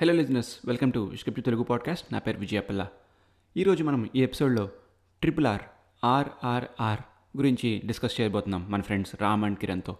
Hello 0.00 0.12
listeners 0.12 0.58
welcome 0.66 0.92
to 0.92 1.12
script 1.16 1.44
Telugu 1.44 1.62
podcast 1.62 2.12
నా 2.12 2.18
పేరు 2.18 2.38
విజయపల్ల 2.38 2.86
ఈరోజు 3.56 3.84
మనం 3.84 4.08
ఈ 4.16 4.22
ఎపిసోడ్లో 4.22 4.66
ట్రిపుల్ 5.20 5.46
ఆర్ 5.46 5.60
ఆర్ఆర్ఆర్ 6.04 6.98
గురించి 7.36 7.82
డిస్కస్ 7.84 8.20
చేయబోతున్నాం 8.20 8.70
మన 8.70 8.80
ఫ్రెండ్స్ 8.80 9.16
రామ్ 9.20 9.44
అండ్ 9.44 9.58
కిరణ్తో. 9.58 9.96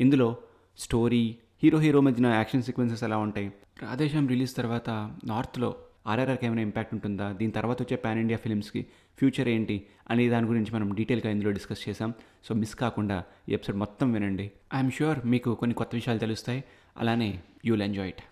ఇందులో 0.00 0.36
స్టోరీ 0.78 1.36
హీరో 1.62 1.78
హీరో 1.78 2.00
మధ్యన 2.00 2.26
యాక్షన్ 2.26 2.62
సీక్వెన్సెస్ 2.62 3.04
ఎలా 3.04 3.16
ఉంటాయి 3.16 3.52
రాధేశ్యాం 3.82 4.28
రిలీజ్ 4.28 4.56
తర్వాత 4.56 4.90
నార్త్లో 5.24 5.76
ఆర్ఆర్ఆర్కి 6.06 6.46
ఏమైనా 6.46 6.62
ఇంపాక్ట్ 6.62 6.94
ఉంటుందా 6.94 7.32
దీని 7.32 7.52
తర్వాత 7.52 7.82
వచ్చే 7.82 7.96
పాన్ 7.96 8.18
ఇండియా 8.18 8.38
ఫిల్మ్స్కి 8.38 8.86
ఫ్యూచర్ 9.18 9.48
ఏంటి 9.48 9.86
అనే 10.10 10.28
దాని 10.28 10.46
గురించి 10.46 10.72
మనం 10.72 10.94
డీటెయిల్గా 10.94 11.30
ఇందులో 11.30 11.50
డిస్కస్ 11.50 11.88
చేసాం 11.88 12.14
సో 12.44 12.54
మిస్ 12.54 12.74
కాకుండా 12.74 13.24
ఈ 13.48 13.52
ఎపిసోడ్ 13.52 13.78
మొత్తం 13.78 14.12
వినండి. 14.12 14.50
ఐఎమ్ 14.74 14.90
షూర్ 14.90 15.18
మీకు 15.24 15.54
కొన్ని 15.54 15.74
కొత్త 15.74 15.94
విషయాలు 15.94 16.18
తెలుస్తాయి. 16.18 16.64
అలానే 16.96 17.42
you'll 17.64 17.82
enjoy 17.82 18.08
it 18.08 18.22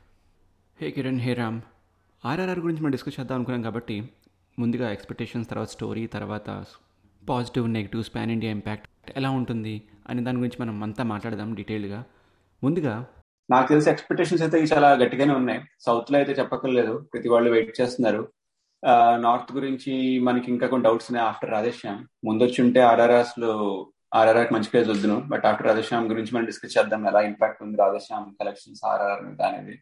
hey 0.81 0.91
Kiran 0.91 1.21
hey 1.25 1.35
Ram. 1.35 1.59
RRR 2.25 2.59
గురించి 2.65 2.81
మనం 2.83 2.93
డిస్కస్ 2.95 3.15
చేద్దాం 3.21 3.37
అనుకున్నాం 3.39 3.63
కాబట్టి 3.63 3.95
ముందుగా 4.59 4.91
ఎక్స్పెక్టేషన్స్ 4.93 5.49
తర్వాత 5.51 5.69
స్టోరీ 5.69 6.03
తర్వాత 6.07 6.49
positive 7.29 7.67
negative 7.77 8.03
span 8.05 8.31
India 8.31 8.51
impact 8.53 8.89
ఎలా 9.17 9.31
ఉంటుంది 9.31 9.73
అనే 10.11 10.23
దాని 10.23 10.39
గురించి 10.39 10.59
మనం 10.63 10.83
అంతా 10.83 11.05
మాట్లాడదాం 11.13 11.55
డీటెయిల్గా 11.55 12.01
ముందుగా 12.63 12.95
నాకు 13.51 13.69
తెలిసి 13.69 13.91
ఎక్స్పెక్టేషన్స్ 13.91 14.43
అయితే 14.43 14.61
చాలా 14.75 14.91
గట్టిగానే 14.93 15.35
ఉన్నాయి. 15.35 15.63
సౌత్లో 15.87 16.19
అయితే 16.19 16.33
చెప్పక్కర్లేదు. 16.33 16.95
ప్రతి 17.13 17.29
వాళ్ళు 17.29 17.51
వెయిట్ 17.51 17.73
చేస్తున్నారు. 17.81 18.23
నార్త్ 19.17 19.53
గురించి 19.53 20.19
మనకి 20.29 20.53
ఇంకా 20.53 20.67
కొన్ని 20.67 20.89
డౌట్స్ 20.89 21.11
ఉన్నాయి 21.11 21.29
ఆఫ్టర్ 21.29 21.55
రాధేశ్యామ్ 21.57 22.05
ముందొచ్చుంటే 22.27 22.81
ఆర్ఆర్ఆర్స్లో 22.93 23.53
ఆర్ఆర్ఆర్ 24.15 24.53
మంచి 24.53 24.73
ప్లేస్ 24.75 24.89
వద్దును 24.89 25.19
బట్ 25.33 25.47
ఆఫ్టర్ 25.47 25.67
రాధేశ్యామ్ 25.67 26.13
గురించి 26.13 26.33
మనం 26.35 26.47
డిస్కస్ 26.53 26.79
చేద్దాం. 26.79 27.09
ఎలా 27.09 27.21
ఇంపాక్ట్ 27.33 27.63
ఉంది 27.63 27.79
రాధేశ్యామ్ 27.85 28.31
కలెక్షన్స్ 28.41 28.87
ఆర్ఆర్ఆర్ 28.93 29.27
మీద 29.29 29.43
అనేది. 29.53 29.77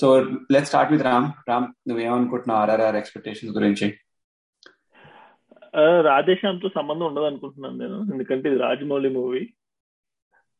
So 0.00 0.06
let 0.52 0.66
start 0.66 0.92
with 0.92 1.04
Ram 1.04 1.26
Ram 1.48 1.66
నువ్వేమనుకుంటున్నావు 1.88 2.60
ఆర్ఆర్ఆర్ 2.60 2.96
ఎక్స్పెక్టేషన్స్ 2.96 3.54
గురించి? 3.56 3.86
రాధేశ్యామ్తో 6.02 6.68
సంబంధం 6.74 7.06
ఉండదు 7.06 7.24
అనుకుంటున్నాను 7.24 7.76
నేను. 7.76 7.96
ఎందుకంటే 8.12 8.48
ఇది 8.48 8.58
రాజమౌళి 8.58 9.08
మూవీ. 9.08 9.42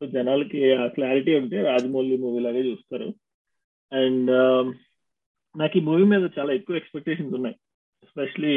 సో 0.00 0.06
జనాలకి 0.06 0.72
ఆ 0.72 0.86
క్లారిటీ 0.86 1.34
ఉంటే 1.34 1.62
రాజమౌళి 1.62 2.16
మూవీ 2.16 2.40
లాగే 2.40 2.62
చూస్తారు. 2.62 3.08
అండ్ 3.92 4.30
నాకు 5.58 5.78
ఈ 5.78 5.80
మూవీ 5.80 6.04
మీద 6.04 6.30
చాలా 6.38 6.52
ఎక్కువ 6.52 6.76
ఎక్స్పెక్టేషన్స్ 6.76 7.34
ఉన్నాయి. 7.34 7.56
ఎస్పెషలీ 8.02 8.56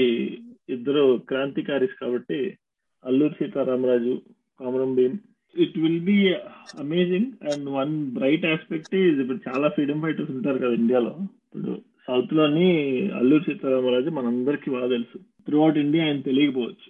ఇద్దరు 0.70 1.22
క్రాంతికారీస్ 1.28 1.96
కాబట్టి 2.02 2.58
Alluri 3.06 3.34
Sitaramaraju 3.34 4.22
Komaram 4.60 4.96
Bheem 4.96 5.18
it 5.56 5.80
will 5.80 6.00
be 6.00 6.34
amazing 6.80 7.32
and 7.54 7.70
one 7.70 8.12
bright 8.12 8.46
aspect 8.46 8.96
ఇప్పుడు 8.96 9.40
చాలా 9.50 9.70
ఫ్రీడమ్ 9.70 10.02
ఫైటర్స్ 10.02 10.32
ఉంటారు 10.32 10.58
కదా 10.58 10.74
ఇండియాలో. 10.74 11.18
ఇప్పుడు 11.46 11.82
సౌత్లోని 12.08 12.68
అల్లూరి 13.10 13.44
సీతారామరాజు 13.44 14.10
మనందరికి 14.10 14.70
బాగా 14.70 14.88
తెలుసు. 14.88 15.18
త్రూ 15.46 15.62
అవుట్ 15.62 15.78
ఇండియా 15.78 16.06
ఆయన 16.06 16.22
తెలియకపోవచ్చు. 16.22 16.90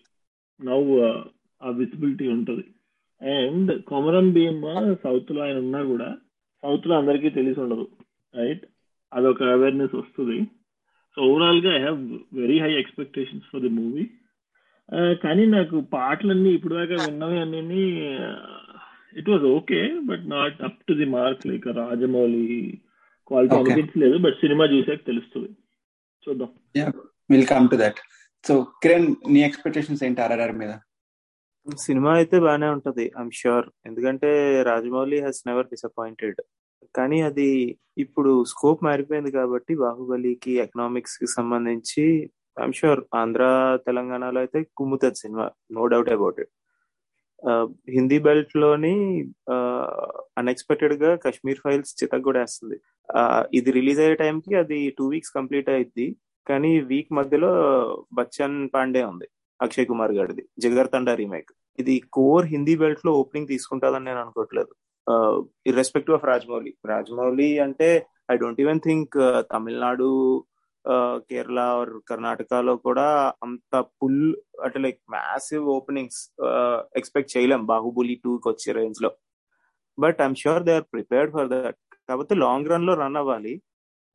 నవ్వు 0.63 0.95
uh, 0.99 1.19
ఆ 1.63 1.69
విజిబిలిటీ 1.69 2.27
ఉంటుంది. 2.27 2.63
అండ్ 3.21 3.83
కొమరం 3.83 4.33
భీమా 4.33 4.95
సౌత్లో 5.03 5.41
ఆయన 5.43 5.57
ఉన్నా 5.57 5.83
కూడా 5.83 6.17
సౌత్లో 6.63 6.97
అందరికీ 6.97 7.29
తెలిసి 7.29 7.59
ఉండదు. 7.59 7.87
రైట్ 8.35 8.65
అదొక 9.13 9.43
అవేర్నెస్ 9.43 9.95
వస్తుంది. 9.95 10.43
సో 11.15 11.21
ఓవరాల్గా 11.21 11.75
I 11.75 11.79
have 11.79 12.19
very 12.33 12.59
high 12.59 12.73
expectations 12.73 13.45
for 13.51 13.61
the 13.61 13.69
movie 13.69 14.09
కానీ 15.23 15.44
నాకు 15.56 15.78
పాటలన్నీ 15.94 16.52
ఇప్పుడు 16.58 16.75
దాకా 16.75 16.95
విన్నవి 17.03 17.38
అన్ని 17.44 17.84
it 19.16 19.30
was 19.30 19.45
okay 19.58 19.80
but 20.09 20.23
not 20.36 20.58
up 20.67 20.80
to 20.88 20.94
the 21.00 21.08
mark 21.16 21.44
like 21.47 21.67
Rajamouli 21.80 22.45
quality 23.31 23.56
అనిపించలేదు 23.59 24.17
బట్ 24.25 24.38
సినిమా 24.44 24.66
చూసాక 24.73 25.02
తెలుస్తుంది. 25.09 25.52
చూద్దాం. 26.23 26.50
Will 27.30 27.47
come 27.52 27.67
to 27.73 27.78
that 27.84 28.00
so 28.44 28.53
Kiran 28.84 29.09
నీ 29.34 29.39
ఎక్స్పెక్టేషన్స్ 29.47 30.03
ఏంటి 30.08 30.22
ఆర్ఆర్ఆర్ 30.25 30.56
మీద? 30.62 30.72
సినిమా 31.67 32.12
అయితే 32.19 32.38
బాగానే 32.45 32.68
ఉంటది 32.75 33.06
ఐఎమ్ 33.18 33.35
ష్యూర్ 33.40 33.68
ఎందుకంటే 33.88 34.30
రాజమౌళి 34.69 35.18
హెస్ 35.25 35.41
నెవర్ 35.50 35.72
డిసప్పాయింటెడ్ 35.74 36.40
కానీ 36.96 37.18
అది 37.28 37.50
ఇప్పుడు 38.03 38.31
స్కోప్ 38.51 38.81
మారిపోయింది 38.88 39.31
కాబట్టి 39.38 39.74
బాహుబలికి 39.84 40.53
ఎకనామిక్స్కి 40.66 41.28
సంబంధించి 41.35 42.06
ఐఎమ్ 42.61 42.77
షూర్ 42.79 43.01
ఆంధ్ర 43.22 43.44
తెలంగాణలో 43.88 44.39
అయితే 44.44 44.59
కుమ్ముతుంది 44.79 45.19
cinema 45.23 45.45
no 45.77 45.83
doubt 45.94 46.11
about 46.17 46.39
it 46.44 46.51
Hindi 47.95 48.17
బెల్ట్లోని 48.25 48.95
అన్ఎక్స్పెక్టెడ్గా 50.39 51.11
కశ్మీర్ 51.25 51.61
ఫైల్స్ 51.63 51.94
చితక్ 52.00 52.25
కూడా 52.29 52.41
వేస్తుంది. 52.44 52.77
Uh, 53.09 53.41
ఇది 53.57 53.69
రిలీజ్ 53.77 54.00
అయ్యే 54.03 54.16
టైంకి 54.21 54.51
అది 54.59 54.77
టూ 54.97 55.05
వీక్స్ 55.13 55.33
కంప్లీట్ 55.38 55.69
అయింది 55.73 56.05
కానీ 56.47 56.69
వీక్ 56.91 57.09
మధ్యలో 57.17 57.50
బచ్చన్ 58.17 58.55
పాండే 58.73 59.01
ఉంది 59.09 59.27
అక్షయ్ 59.59 59.88
కుమార్ 59.89 60.13
గారిది 60.17 60.44
జగర్ 60.63 60.89
తండా 60.94 61.13
రీమేక్ 61.21 61.51
ఇది 61.79 61.95
కోర్ 62.17 62.45
హిందీ 62.53 62.75
బెల్ట్లో 62.81 63.11
ఓపెనింగ్ 63.21 63.51
తీసుకుంటుందని 63.53 64.07
నేను 64.09 64.21
అనుకోవట్లేదు. 64.23 64.71
ఇర్రెస్పెక్టివ్ 65.69 66.16
ఆఫ్ 66.17 66.25
రాజమౌళి 66.31 66.71
రాజమౌళి 66.94 67.50
అంటే 67.66 67.89
I 68.33 68.38
don't 68.44 68.61
even 68.63 68.81
think 68.88 69.17
Tamil Nadu 69.53 70.09
Kerala 71.30 71.59
or 71.78 71.92
కర్ణాటకలో 72.09 72.74
కూడా 72.86 73.08
అంత 73.46 73.81
ఫుల్ 73.97 74.24
అంటే 74.66 74.80
లైక్ 74.86 75.00
మ్యాసివ్ 75.16 75.66
ఓపెనింగ్స్ 75.78 76.22
ఎక్స్పెక్ట్ 77.00 77.34
చేయలేం. 77.36 77.62
బాహుబలి 77.72 78.16
టూకి 78.24 78.47
వచ్చే 78.52 78.72
రేంజ్లో 78.80 79.12
but 79.97 80.19
I'm 80.24 80.40
sure 80.44 80.64
they 80.68 80.74
are 80.80 80.88
prepared 80.94 81.31
for 81.36 81.50
that. 81.53 81.80
కాకపోతే 82.08 82.36
లాంగ్ 82.44 82.69
రన్లో 82.72 82.94
రన్ 83.03 83.19
అవ్వాలి. 83.22 83.53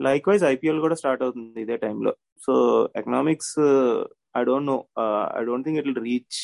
లైక్ 0.00 0.24
వైజ్ 0.28 0.44
ఐపీఎల్ 0.54 0.80
కూడా 0.84 0.96
స్టార్ట్ 1.00 1.22
అవుతుంది 1.26 1.60
ఇదే 1.66 1.76
టైంలో. 1.84 2.12
So 2.44 2.52
economics 3.00 3.54
I 4.38 4.42
don't 4.48 4.68
know 4.72 4.78
I 5.40 5.42
don't 5.48 5.66
think 5.66 5.78
it 5.80 5.88
will 5.90 6.02
reach 6.08 6.40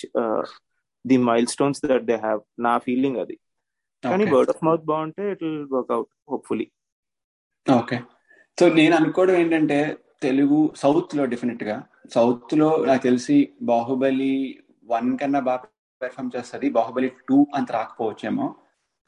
the 1.04 1.18
milestones 1.54 1.80
that 1.90 2.06
they 2.10 2.16
have 2.26 2.40
నా 2.66 2.74
ఫీలింగ్ 2.86 3.18
అది. 3.24 3.36
కానీ 4.04 4.24
వర్డ్ 4.34 4.52
ఆఫ్ 4.54 4.62
మౌత్ 4.68 4.84
బాగుంటే 4.92 5.24
it 5.32 5.42
will 5.46 5.66
work out 5.74 6.10
hopefully. 6.32 6.66
Okay. 7.66 7.98
So 8.58 8.64
నేను 8.78 8.94
అనుకోవడం 9.00 9.34
ఏంటంటే 9.42 9.78
తెలుగు 10.26 10.58
సౌత్లో 10.82 11.24
డెఫినెట్గా 11.32 11.76
సౌత్లో 12.14 12.70
నాకు 12.88 13.02
తెలిసి 13.08 13.36
బాహుబలి 13.70 14.34
వన్ 14.90 15.10
కన్నా 15.18 15.40
బాగా 15.48 15.66
పెర్ఫామ్ 16.02 16.34
చేస్తుంది. 16.36 16.66
బాహుబలి 16.76 17.08
టూ 17.28 17.38
అంత 17.54 17.68
రాకపోవచ్చేమో. 17.72 18.46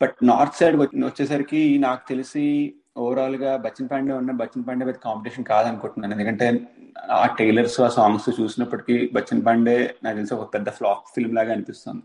బట్ 0.00 0.16
నార్త్ 0.30 0.58
సైడ్ 0.60 0.76
వచ్చేసరికి 1.08 1.60
నాకు 1.86 2.02
తెలిసి 2.08 2.46
ఓవరాల్గా 3.02 3.52
బచ్చన్ 3.64 3.88
పాండే 3.92 4.12
ఉన్న 4.20 4.32
బచ్చన్ 4.40 4.64
పాండే 4.66 4.84
పెద్ద 4.88 4.98
కాంపిటీషన్ 5.04 5.46
కాదనుకుంటున్నాను. 5.52 6.14
ఎందుకంటే 6.16 6.46
ఆ 7.20 7.24
టైలర్స్ 7.38 7.78
ఆ 7.86 7.88
సాంగ్స్ 7.98 8.28
చూసినప్పటికీ 8.40 8.96
బచ్చన్ 9.14 9.44
పాండే 9.46 9.76
నాకు 10.04 10.16
తెలిసి 10.18 10.34
ఒక 10.36 10.46
పెద్ద 10.54 10.68
ఫ్లాప్ 10.78 11.10
ఫిల్మ్ 11.14 11.34
లాగా 11.38 11.52
అనిపిస్తుంది. 11.52 12.04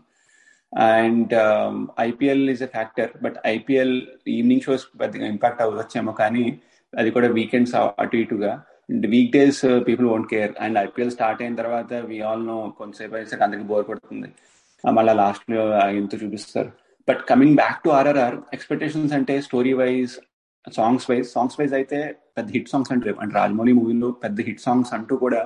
And 0.72 1.32
IPL 2.08 2.44
is 2.54 2.64
a 2.68 2.70
factor 2.76 3.12
but 3.24 3.36
IPL 3.54 3.94
evening 4.38 4.64
shows 4.66 4.84
పెద్దగా 5.02 5.26
ఇంపాక్ట్ 5.34 5.62
అవ్వచ్చేమో 5.64 6.12
కానీ 6.22 6.44
అది 6.92 7.10
కూడా 7.16 7.28
వీకెండ్స్ 7.38 7.74
అటు 8.02 8.16
ఇటుగా. 8.16 8.52
Week 9.10 9.32
days 9.32 9.60
people 9.86 10.06
won't 10.06 10.28
care 10.28 10.52
and 10.60 10.78
IPL 10.78 11.10
start 11.10 11.42
అయిన 11.42 11.54
తర్వాత 11.54 11.92
వి 11.92 12.20
ఆల్ 12.20 12.46
నో 12.46 12.56
కొంతసేపు 12.78 13.14
అయితే 13.14 13.36
అందరికి 13.44 13.64
బోర్ 13.64 13.88
పడుతుంది 13.88 14.28
మళ్ళీ 14.84 15.14
లాస్ట్ 15.14 15.50
ఎంత 15.96 16.14
చూపిస్తారు. 16.22 16.70
But 17.08 17.22
coming 17.28 17.56
back 17.56 17.82
to 17.84 17.88
RRR 17.90 18.36
expectations 18.52 19.12
అంటే 19.12 19.40
story 19.40 19.72
wise 19.72 20.12
songs 20.72 21.10
wise 21.10 21.28
songs 21.28 21.60
wise 21.60 21.74
అయితే 21.74 21.98
పెద్ద 22.36 22.48
హిట్ 22.50 22.68
సాంగ్స్ 22.68 22.92
అంటే 22.92 23.10
అంటే 23.22 23.34
రాజమౌళి 23.34 23.72
మూవీలో 23.72 24.10
పెద్ద 24.10 24.40
హిట్ 24.40 24.60
సాంగ్స్ 24.60 24.94
అంటూ 24.94 25.16
కూడా 25.16 25.40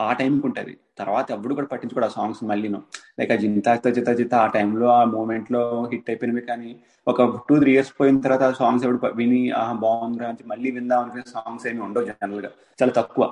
ఆ 0.00 0.12
టైంకి 0.12 0.46
ఉంటుంది. 0.46 0.74
తర్వాత 0.98 1.26
ఎప్పుడు 1.30 1.54
కూడా 1.54 1.66
పట్టించుకోడు 1.66 2.04
ఆ 2.04 2.12
సాంగ్స్ 2.16 2.44
మళ్ళీను. 2.44 2.78
లైక్ 3.18 3.32
ఆ 3.32 3.36
జింతా 3.36 3.72
జిత 3.88 4.08
జిత 4.10 4.34
ఆ 4.36 4.46
టైంలో 4.46 4.88
ఆ 4.92 5.04
మూమెంట్లో 5.06 5.62
హిట్ 5.92 6.10
అయిపోయినవి 6.10 6.42
కానీ 6.42 6.70
ఒక 7.06 7.18
టూ 7.48 7.54
త్రీ 7.58 7.70
ఇయర్స్ 7.72 7.92
పోయిన 7.98 8.20
తర్వాత 8.20 8.42
ఆ 8.42 8.52
సాంగ్స్ 8.52 8.84
ఎప్పుడు 8.84 9.12
విని 9.14 9.40
ఆహా 9.52 9.74
బాగుందిరా 9.84 10.28
అని 10.28 10.44
మళ్ళీ 10.46 10.70
విందాం 10.70 11.00
అనిపించే 11.02 11.30
సాంగ్స్ 11.30 11.66
ఏమి 11.66 11.80
ఉండవు 11.80 12.06
జనరల్గా. 12.10 12.50
చాలా 12.78 12.92
తక్కువ. 12.92 13.24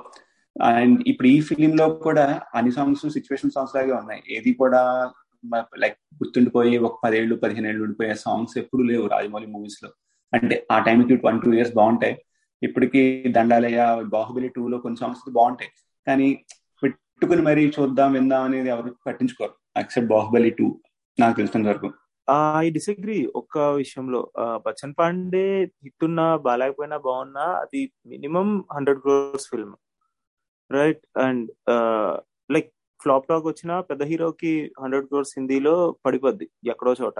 అండ్ 0.55 0.99
ఇప్పుడు 1.11 1.27
ఈ 1.27 1.37
ఫిలిం 1.41 1.73
లో 1.77 1.85
కూడా 2.05 2.23
అన్ని 2.53 2.71
సాంగ్స్ 2.71 3.05
సిచ్యువేషన్ 3.13 3.51
సాంగ్స్ 3.51 3.75
లాగే 3.75 3.93
ఉన్నాయి. 3.93 4.21
ఏది 4.29 4.51
కూడా 4.53 4.81
లైక్ 5.83 5.97
గుర్తుండిపోయి 6.19 6.73
ఒక 6.79 6.95
పదేళ్ళు 7.03 7.35
పదిహేను 7.35 7.67
ఏళ్ళు 7.67 7.83
ఉండిపోయే 7.83 8.15
సాంగ్స్ 8.25 8.55
ఎప్పుడు 8.57 8.83
లేవు 8.83 9.05
రాజమౌళి 9.07 9.47
మూవీస్లో. 9.47 9.89
అంటే 10.33 10.55
ఆ 10.71 10.77
టైంకి 10.79 11.15
వన్ 11.25 11.39
టూ 11.43 11.51
ఇయర్స్ 11.53 11.73
బాగుంటాయి. 11.73 12.15
ఇప్పటికి 12.61 13.01
దండాలయ్య 13.29 13.81
బాహుబలి 14.07 14.49
టూ 14.55 14.63
లో 14.67 14.77
కొన్ని 14.77 14.99
సాంగ్స్ 14.99 15.23
బాగుంటాయి. 15.29 15.71
కానీ 16.07 16.27
పెట్టుకుని 16.83 17.41
మరీ 17.49 17.63
చూద్దాం 17.77 18.11
విందాం 18.17 18.43
అనేది 18.49 18.69
ఎవరు 18.75 18.91
పట్టించుకోరు. 19.07 19.53
అక్సెప్ట్ 19.79 20.09
బాహుబలి 20.13 20.51
టూ 20.59 20.67
నాకు 21.17 21.35
తెలిసినంత 21.39 21.67
వరకు. 21.71 21.89
ఐ 22.61 22.65
డిసగ్రీ 22.77 23.17
ఒక్క 23.39 23.57
విషయంలో. 23.81 24.21
బచ్చన్ 24.65 24.95
పాండే 24.99 25.45
హిట్ 25.85 26.03
ఉన్నా 26.09 26.25
బాగాలేకపోయినా 26.45 26.97
బాగున్నా 27.07 27.45
అది 27.63 27.81
minimum 28.11 28.49
hundred 28.75 29.01
crores 29.05 29.47
film. 29.51 29.75
Right 30.71 31.03
and 31.25 31.47
like 32.55 32.69
flop 32.99 33.27
talk 33.29 33.45
వచ్చిన 33.51 33.71
పెద్ద 33.89 34.01
హీరోకి 34.11 34.53
హండ్రెడ్ 34.81 35.07
క్రోర్స్ 35.09 35.35
హిందీలో 35.37 35.75
పడిపోద్ది 36.05 36.47
ఎక్కడో 36.73 36.93
చోట. 37.01 37.17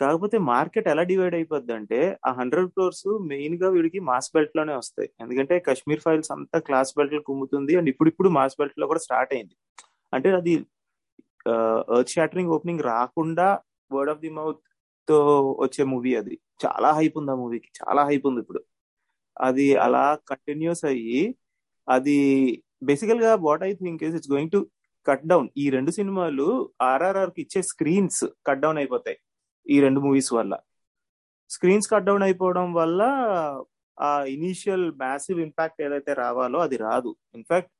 కాకపోతే 0.00 0.36
మార్కెట్ 0.52 0.88
ఎలా 0.92 1.02
డివైడ్ 1.10 1.34
అయిపోద్ది 1.38 1.72
అంటే 1.78 1.98
ఆ 2.28 2.30
హండ్రెడ్ 2.38 2.70
క్రోర్స్ 2.74 3.06
మెయిన్గా 3.32 3.68
వీడికి 3.76 4.00
మాస్ 4.08 4.30
బెల్ట్లోనే 4.34 4.74
వస్తాయి. 4.80 5.08
ఎందుకంటే 5.22 5.54
కశ్మీర్ 5.68 6.02
ఫైల్స్ 6.06 6.30
అంతా 6.36 6.58
క్లాస్ 6.68 6.92
బెల్ట్లో 6.98 7.20
కుమ్ముతుంది 7.28 7.74
అండ్ 7.80 7.88
ఇప్పుడు 7.92 8.10
ఇప్పుడు 8.12 8.30
మాస్ 8.38 8.56
బెల్ట్లో 8.60 8.86
కూడా 8.92 9.02
స్టార్ట్ 9.06 9.32
అయింది. 9.36 9.54
అంటే 10.12 10.28
అది 10.40 10.54
ఎర్త్ 11.96 12.12
షాటరింగ్ 12.16 12.52
ఓపెనింగ్ 12.56 12.82
రాకుండా 12.92 13.48
వర్డ్ 13.94 14.10
ఆఫ్ 14.12 14.22
ది 14.24 14.30
మౌత్తో 14.38 15.18
వచ్చే 15.64 15.82
మూవీ 15.92 16.12
అది. 16.20 16.34
చాలా 16.64 16.88
హైప్ 16.98 17.16
ఉంది 17.20 17.32
ఆ 17.34 17.36
మూవీకి 17.42 17.70
చాలా 17.80 18.02
హైప్ 18.08 18.24
ఉంది 18.30 18.40
ఇప్పుడు. 18.44 18.60
అది 19.46 19.66
అలా 19.86 20.04
కంటిన్యూస్ 20.30 20.84
అయ్యి 20.90 21.20
అది 21.88 22.16
బేసికల్గా 22.88 23.32
what 23.46 23.64
I 23.68 23.72
think 23.82 24.00
is 24.06 24.14
it's 24.18 24.30
going 24.34 24.52
to 24.56 24.60
cut 25.06 25.26
down 25.32 25.48
ఈ 25.62 25.64
రెండు 25.76 25.90
సినిమాలు 25.98 26.46
ఆర్ఆర్ఆర్కి 26.90 27.40
ఇచ్చే 27.44 27.60
స్క్రీన్స్ 27.72 28.22
కట్ 28.48 28.62
డౌన్ 28.64 28.78
అయిపోతాయి. 28.82 29.18
ఈ 29.74 29.76
రెండు 29.84 30.00
మూవీస్ 30.06 30.30
వల్ల. 30.38 30.54
స్క్రీన్స్ 31.54 31.88
కట్ 31.92 32.06
డౌన్ 32.08 32.24
అయిపోవడం 32.26 32.66
వల్ల 32.80 33.00
ఆ 33.98 34.10
ఇనీషియల్ 34.36 34.86
మ్యాసివ్ 35.02 35.38
ఇంపాక్ట్ 35.46 35.80
ఏదైతే 35.86 36.12
రావాలో 36.22 36.58
అది 36.66 36.76
రాదు. 36.86 37.10
ఇన్ఫాక్ట్ 37.38 37.72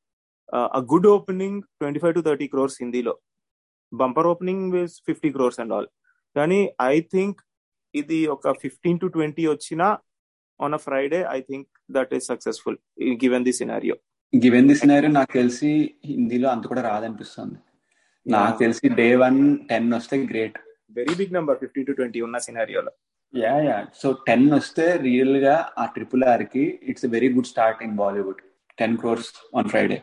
ఆ 0.77 0.81
good 0.93 1.09
opening 1.17 1.61
twenty 1.81 2.01
five 2.03 2.15
to 2.19 2.23
thirty 2.29 2.47
crores 2.53 2.79
హిందీలో. 2.83 3.15
Bumper 3.93 4.29
opening 4.33 4.75
fifty 5.09 5.31
crores 5.37 5.61
and 5.63 5.73
all 5.77 5.89
కానీ 6.37 6.61
ఐ 6.93 6.95
థింక్ 7.15 7.39
ఇది 7.95 8.19
ఒక 8.35 8.53
ఫిఫ్టీన్ 8.63 9.01
టు 9.03 9.07
ట్వంటీ 9.17 9.45
వచ్చినా 9.53 9.87
on 10.61 10.75
a 10.79 10.81
Friday 10.87 11.21
I 11.37 11.39
think 11.51 11.69
that 11.97 12.13
is 12.17 12.27
successful 12.33 12.79
given 13.23 13.47
the 13.49 13.55
scenario 13.61 13.97
given 14.33 14.69
the 14.71 14.77
scenario 14.81 15.11
నాకు 15.19 15.33
తెలిసి 15.41 15.71
హిందీలో 16.11 16.49
అంత 16.55 16.65
కూడా 16.73 16.83
రాదనిపిస్తుంది. 16.91 17.59
నాకు 18.27 18.57
తెలిసి 18.63 18.87
డే 19.01 19.09
వన్ 19.25 19.41
టెన్ 19.71 19.89
వస్తే 19.99 20.17
great 20.31 20.59
very 20.91 21.15
big 21.15 21.35
number 21.35 21.59
fifty 21.59 21.83
to 21.83 21.93
twenty 21.93 22.21
ఉన్న 22.21 22.39
సినారియోలో 22.39 22.93
యా 23.35 23.55
యా 23.61 23.79
సో 24.01 24.09
టెన్ 24.27 24.47
వస్తే 24.53 24.85
రియల్గా 25.03 25.55
ఆ 25.79 25.87
triple 25.95 26.25
Arki 26.25 26.65
it's 26.83 27.07
very 27.07 27.29
good 27.35 27.51
start 27.51 27.81
in 27.83 27.97
Bollywood 27.97 28.41
ten 28.79 28.97
crores 28.97 29.31
on 29.57 29.69
Friday 29.69 29.99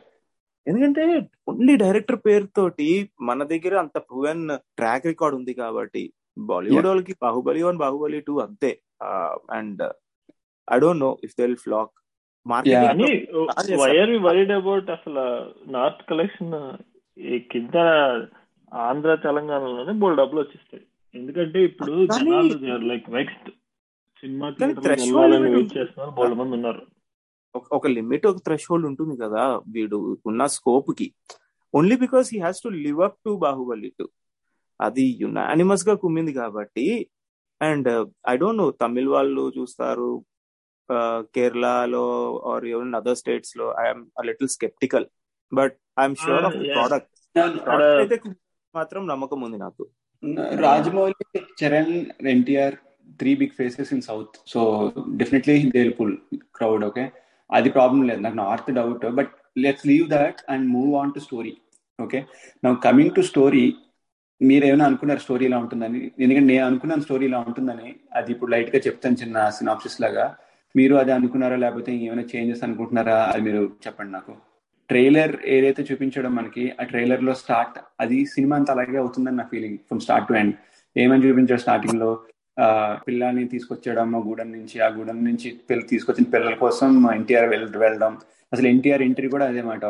ఎందుకంటే 0.68 1.04
ఓన్లీ 1.48 1.74
డైరెక్టర్ 1.76 2.20
పేరుతోటి 2.26 2.90
మన 3.22 3.44
దగ్గర 3.44 3.74
అంత 3.80 3.98
ప్రూవెన్ 4.10 4.44
ట్రాక్ 4.78 5.08
రికార్డ్ 5.08 5.36
ఉంది 5.36 5.54
కాబట్టి 5.54 6.04
బాలీవుడ్ 6.44 6.88
వాళ్ళకి 6.88 7.14
బాహుబలి 7.22 7.64
వన్ 7.64 7.78
బాహుబలి 7.78 8.20
టూ 8.22 8.36
అంతే. 8.40 8.72
And 9.50 9.82
I 10.68 10.78
don't 10.80 11.02
know 11.02 11.12
if 11.24 11.36
they 11.40 11.48
flock 11.64 11.94
why are 13.82 14.14
worried 14.26 14.52
about 14.52 14.90
అసలు 14.90 15.24
నార్త్ 15.68 16.04
కలెక్షన్ 16.10 16.56
కింద 17.52 17.76
ఆంధ్ర 18.88 19.12
తెలంగాణలోనే 19.28 19.94
బోల్ 20.02 20.18
డబ్బులు 20.22 20.40
వచ్చేస్తాయి. 20.44 20.84
ఎందుకంటే 21.16 21.60
ఇప్పుడు 21.70 21.94
జనాలు 22.14 22.86
లైక్ 22.92 23.08
నెక్స్ట్ 23.18 23.50
సినిమా 24.24 24.48
వెయిట్ 25.46 25.78
చేస్తున్నారు 25.78 26.12
బోల్డ్ 26.18 26.38
మంది 26.40 26.54
ఉన్నారు. 26.58 26.84
ఒక 27.78 27.88
లిమిట్ 27.98 28.26
ఒక 28.32 28.40
థ్రెష్ 28.46 28.68
హోల్డ్ 28.70 28.88
ఉంటుంది 28.90 29.16
కదా 29.24 29.44
వీడు 29.74 29.98
ఉన్న 30.30 30.46
స్కోప్కి. 30.58 31.08
Only 31.74 31.96
because 32.04 32.28
he 32.34 32.40
has 32.46 32.62
to 32.66 32.70
live 32.86 33.00
up 33.08 33.20
to 33.26 33.32
Baahubali 33.44 33.90
two 34.00 34.06
అది 34.80 35.06
యునానిమస్గా 35.24 35.94
కుమ్మింది 36.04 36.32
కాబట్టి 36.42 36.86
and 37.62 37.90
I 38.32 38.36
don't 38.42 38.62
know 38.62 38.68
Tamil 38.84 39.10
వాళ్ళు 39.16 39.44
చూస్తారు 39.58 40.12
కేరళలో 41.36 42.06
ఆర్ 42.52 42.66
ఈవెన్ 42.72 42.96
అదర్ 43.00 43.20
స్టేట్స్లో 43.22 43.68
I'm 43.84 44.04
little 44.30 44.50
skeptical 44.56 45.06
but 45.52 45.76
I'm 46.02 46.18
sure 46.24 46.46
of 46.50 46.58
product 46.76 47.12
అయితే 48.00 48.18
మాత్రం 48.76 49.02
నమ్మకం 49.08 49.42
ఉంది 49.48 49.58
నాకు. 49.58 49.84
Rajamouli 50.66 51.16
Charan 51.62 51.94
NTR 52.34 52.76
three 53.20 53.32
big 53.36 53.56
faces 53.60 53.94
in 53.94 54.02
south 54.02 54.36
so 54.54 54.62
definitely 55.22 55.56
they 55.76 55.82
pull 55.90 56.16
crowd 56.58 56.86
okay 56.90 57.06
అది 57.50 57.70
ప్రాబ్లం 57.70 58.04
లేదు. 58.10 58.22
నాకు 58.22 58.36
north 58.36 58.72
doubt 58.80 59.06
but 59.20 59.32
let's 59.58 59.88
leave 59.88 60.06
that 60.10 60.40
and 60.50 60.66
move 60.76 60.94
on 60.96 61.14
to 61.14 61.20
story 61.20 61.54
okay 62.00 62.20
నా 62.64 62.70
coming 62.88 63.16
to 63.16 63.22
story 63.22 63.66
మీరు 64.42 64.66
ఏమైనా 64.66 64.86
అనుకున్నారు 64.86 65.20
స్టోరీ 65.20 65.44
ఇలా 65.46 65.58
ఉంటుందని? 65.58 66.00
ఎందుకంటే 66.20 66.48
నేను 66.54 66.66
అనుకున్నాను 66.66 67.02
స్టోరీ 67.02 67.26
ఇలా 67.26 67.40
ఉంటుందని. 67.40 67.90
అది 68.14 68.32
ఇప్పుడు 68.32 68.52
లైట్గా 68.52 68.80
చెప్తాను 68.80 69.16
చిన్న 69.16 69.50
సినాప్సిస్ 69.50 70.02
లాగా. 70.02 70.26
మీరు 70.76 70.96
అది 70.96 71.12
అనుకున్నారా? 71.12 71.56
లేకపోతే 71.56 71.92
ఏమైనా 71.96 72.22
చేంజెస్ 72.22 72.64
అనుకుంటున్నారా? 72.64 73.18
అది 73.24 73.42
మీరు 73.42 73.62
చెప్పండి 73.88 74.12
నాకు. 74.12 74.34
ట్రైలర్ 74.94 75.34
ఏదైతే 75.46 75.82
చూపించడం 75.84 76.32
మనకి 76.36 76.64
ఆ 76.82 76.84
ట్రైలర్లో 76.84 77.34
స్టార్ట్ 77.34 77.78
అది 78.00 78.26
సినిమా 78.26 78.56
అంతా 78.56 78.74
అలాగే 78.74 78.98
అవుతుందని 78.98 79.38
నా 79.38 79.44
feeling 79.44 79.78
from 79.78 80.02
start 80.02 80.28
to 80.28 80.34
end 80.34 80.54
ఏమని 80.96 81.26
చూపించారు 81.28 81.60
స్టార్టింగ్లో? 81.60 82.10
ఆ 82.60 82.68
పిల్లాన్ని 83.08 83.44
తీసుకొచ్చడం 83.48 84.16
ఆ 84.16 84.20
గూడెం 84.20 84.50
నుంచి 84.52 84.80
ఆ 84.80 84.88
గూడెం 84.88 85.20
నుంచి 85.26 85.48
పిల్ల 85.70 85.84
తీసుకొచ్చిన 85.84 86.26
పిల్లల 86.34 86.56
కోసం 86.56 86.90
ఎన్టీఆర్ 87.16 87.50
వెళ్ళడం. 87.50 88.14
అసలు 88.54 88.68
ఎన్టీఆర్ 88.68 89.02
ఎంట్రీ 89.02 89.28
కూడా 89.28 89.46
అదే 89.46 89.62
మాట. 89.62 89.86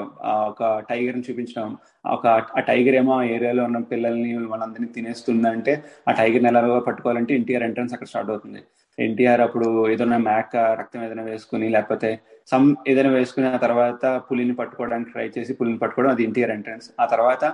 ఒక 0.51 0.79
టైగర్ని 0.89 1.23
చూపించడం. 1.29 1.77
ఒక 2.05 2.27
ఆ 2.57 2.61
టైగర్ 2.69 2.95
ఏమో 2.95 3.13
ఆ 3.19 3.23
ఏరియాలో 3.23 3.63
ఉన్న 3.63 3.79
పిల్లల్ని 3.93 4.31
వాళ్ళందరినీ 4.51 4.87
తినేస్తుందంటే 4.87 5.73
ఆ 6.09 6.11
టైగర్ 6.11 6.47
ఎలాగో 6.51 6.79
పట్టుకోవాలంటే 6.79 7.35
ఎన్టీఆర్ 7.35 7.63
ఎంట్రన్స్ 7.63 7.93
అక్కడ 7.93 8.07
స్టార్ట్ 8.07 8.31
అవుతుంది. 8.31 8.61
ఎన్టీఆర్ 8.97 9.41
అప్పుడు 9.41 9.89
ఏదైనా 9.89 10.17
మేక 10.17 10.55
రక్తం 10.79 11.03
ఏదైనా 11.03 11.23
వేసుకుని 11.23 11.69
లేకపోతే 11.69 12.09
సమ్ 12.47 12.75
ఏదైనా 12.87 13.09
వేసుకుని 13.09 13.47
ఆ 13.47 13.57
తర్వాత 13.57 14.05
పులిని 14.31 14.55
పట్టుకోవడానికి 14.55 15.11
ట్రై 15.11 15.31
చేసి 15.37 15.53
పులిని 15.53 15.77
పట్టుకోవడం 15.77 16.11
అది 16.11 16.23
ఎన్టీఆర్ 16.23 16.51
ఎంట్రన్స్. 16.51 16.89
ఆ 16.99 17.05
తర్వాత 17.05 17.53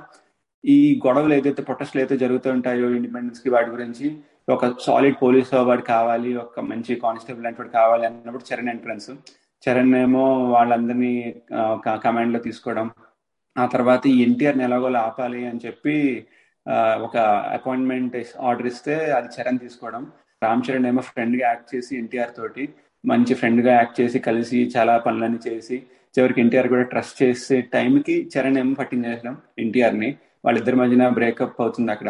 ఈ 0.66 1.02
గొడవలు 1.08 1.34
ఏదైతే 1.34 1.62
ప్రొటెస్ట్లు 1.64 2.02
అయితే 2.02 2.18
జరుగుతుంటాయో 2.18 2.90
ఇండిపెండెన్స్కి 2.90 3.50
వాటి 3.50 3.70
గురించి 3.70 4.08
ఒక 4.50 4.66
సాలిడ్ 4.86 5.18
పోలీస్ 5.22 5.54
వాడు 5.54 5.82
కావాలి 5.82 6.38
ఒక 6.38 6.60
మంచి 6.60 6.96
కానిస్టేబుల్ 6.96 7.46
అంటే 7.46 7.64
కావాలి 7.64 8.06
అన్నప్పుడు 8.06 8.46
చరణ్ 8.50 8.70
ఎంట్రన్స్. 8.70 9.12
చరణ్ 9.64 9.96
ఏమో 9.96 10.26
వాళ్ళందరినీ 10.50 11.42
కమాండ్లో 12.04 12.40
తీసుకోవడం 12.40 12.90
ఆ 13.58 13.66
తర్వాత 13.66 14.08
ఈ 14.08 14.24
ఎన్టీఆర్ 14.24 14.58
ఎలాగోలా 14.58 15.00
ఆపాలి 15.00 15.46
అని 15.48 15.60
చెప్పి 15.66 16.28
ఒక 17.02 17.18
అపాయింట్మెంట్ 17.58 18.16
ఆర్డర్ 18.40 18.68
ఇస్తే 18.68 19.12
అది 19.12 19.30
చరణ్ 19.36 19.60
తీసుకోవడం. 19.60 20.04
రామ్ 20.44 20.62
చరణ్ 20.66 20.88
ఏమో 20.90 21.02
ఫ్రెండ్గా 21.08 21.44
యాక్ట్ 21.50 21.72
చేసి 21.74 21.92
ఎన్టీఆర్ 22.02 22.32
తోటి 22.38 22.64
మంచి 23.04 23.34
ఫ్రెండ్గా 23.40 23.72
యాక్ట్ 23.80 23.98
చేసి 24.02 24.18
కలిసి 24.28 24.60
చాలా 24.76 24.94
పనులన్నీ 25.06 25.40
చేసి 25.48 25.78
చివరికి 26.16 26.40
ఎన్టీఆర్ 26.44 26.70
కూడా 26.74 26.86
ట్రస్ట్ 26.92 27.18
చేసే 27.24 27.58
టైంకి 27.76 28.16
చరణ్ 28.34 28.60
ఏమో 28.62 28.74
పట్టించేసాం 28.80 29.36
ఎన్టీఆర్ని 29.64 30.10
వాళ్ళిద్దరి 30.46 30.78
మధ్యన 30.82 31.06
బ్రేకప్ 31.18 31.62
అవుతుంది 31.64 31.92
అక్కడ. 31.96 32.10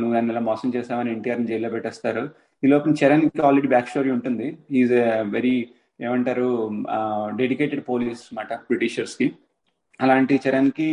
నువ్వు 0.00 0.14
నన్ను 0.16 0.32
ఇలా 0.34 0.42
మోసం 0.50 0.68
చేసావని 0.76 1.10
ఎన్టీఆర్ 1.16 1.42
జైల్లో 1.50 1.70
పెట్టేస్తారు. 1.74 2.24
ఈ 2.62 2.68
లోపల 2.72 2.92
చరణ్కి 3.00 3.42
ఆల్రెడీ 3.48 3.68
బ్యాక్ 3.74 3.90
స్టోరీ 3.92 4.10
ఉంటుంది 4.16 4.48
ఈజ్ 4.80 4.94
వెరీ 5.36 5.54
ఏమంటారు 6.06 6.48
డెడికేటెడ్ 7.40 7.84
పోలీస్ 7.90 8.22
మాట 8.38 8.52
బ్రిటిషర్స్కి. 8.70 9.26
అలాంటి 10.00 10.34
చరణ్కి 10.44 10.88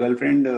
గర్ల్ 0.00 0.18
ఫ్రెండ్ 0.20 0.48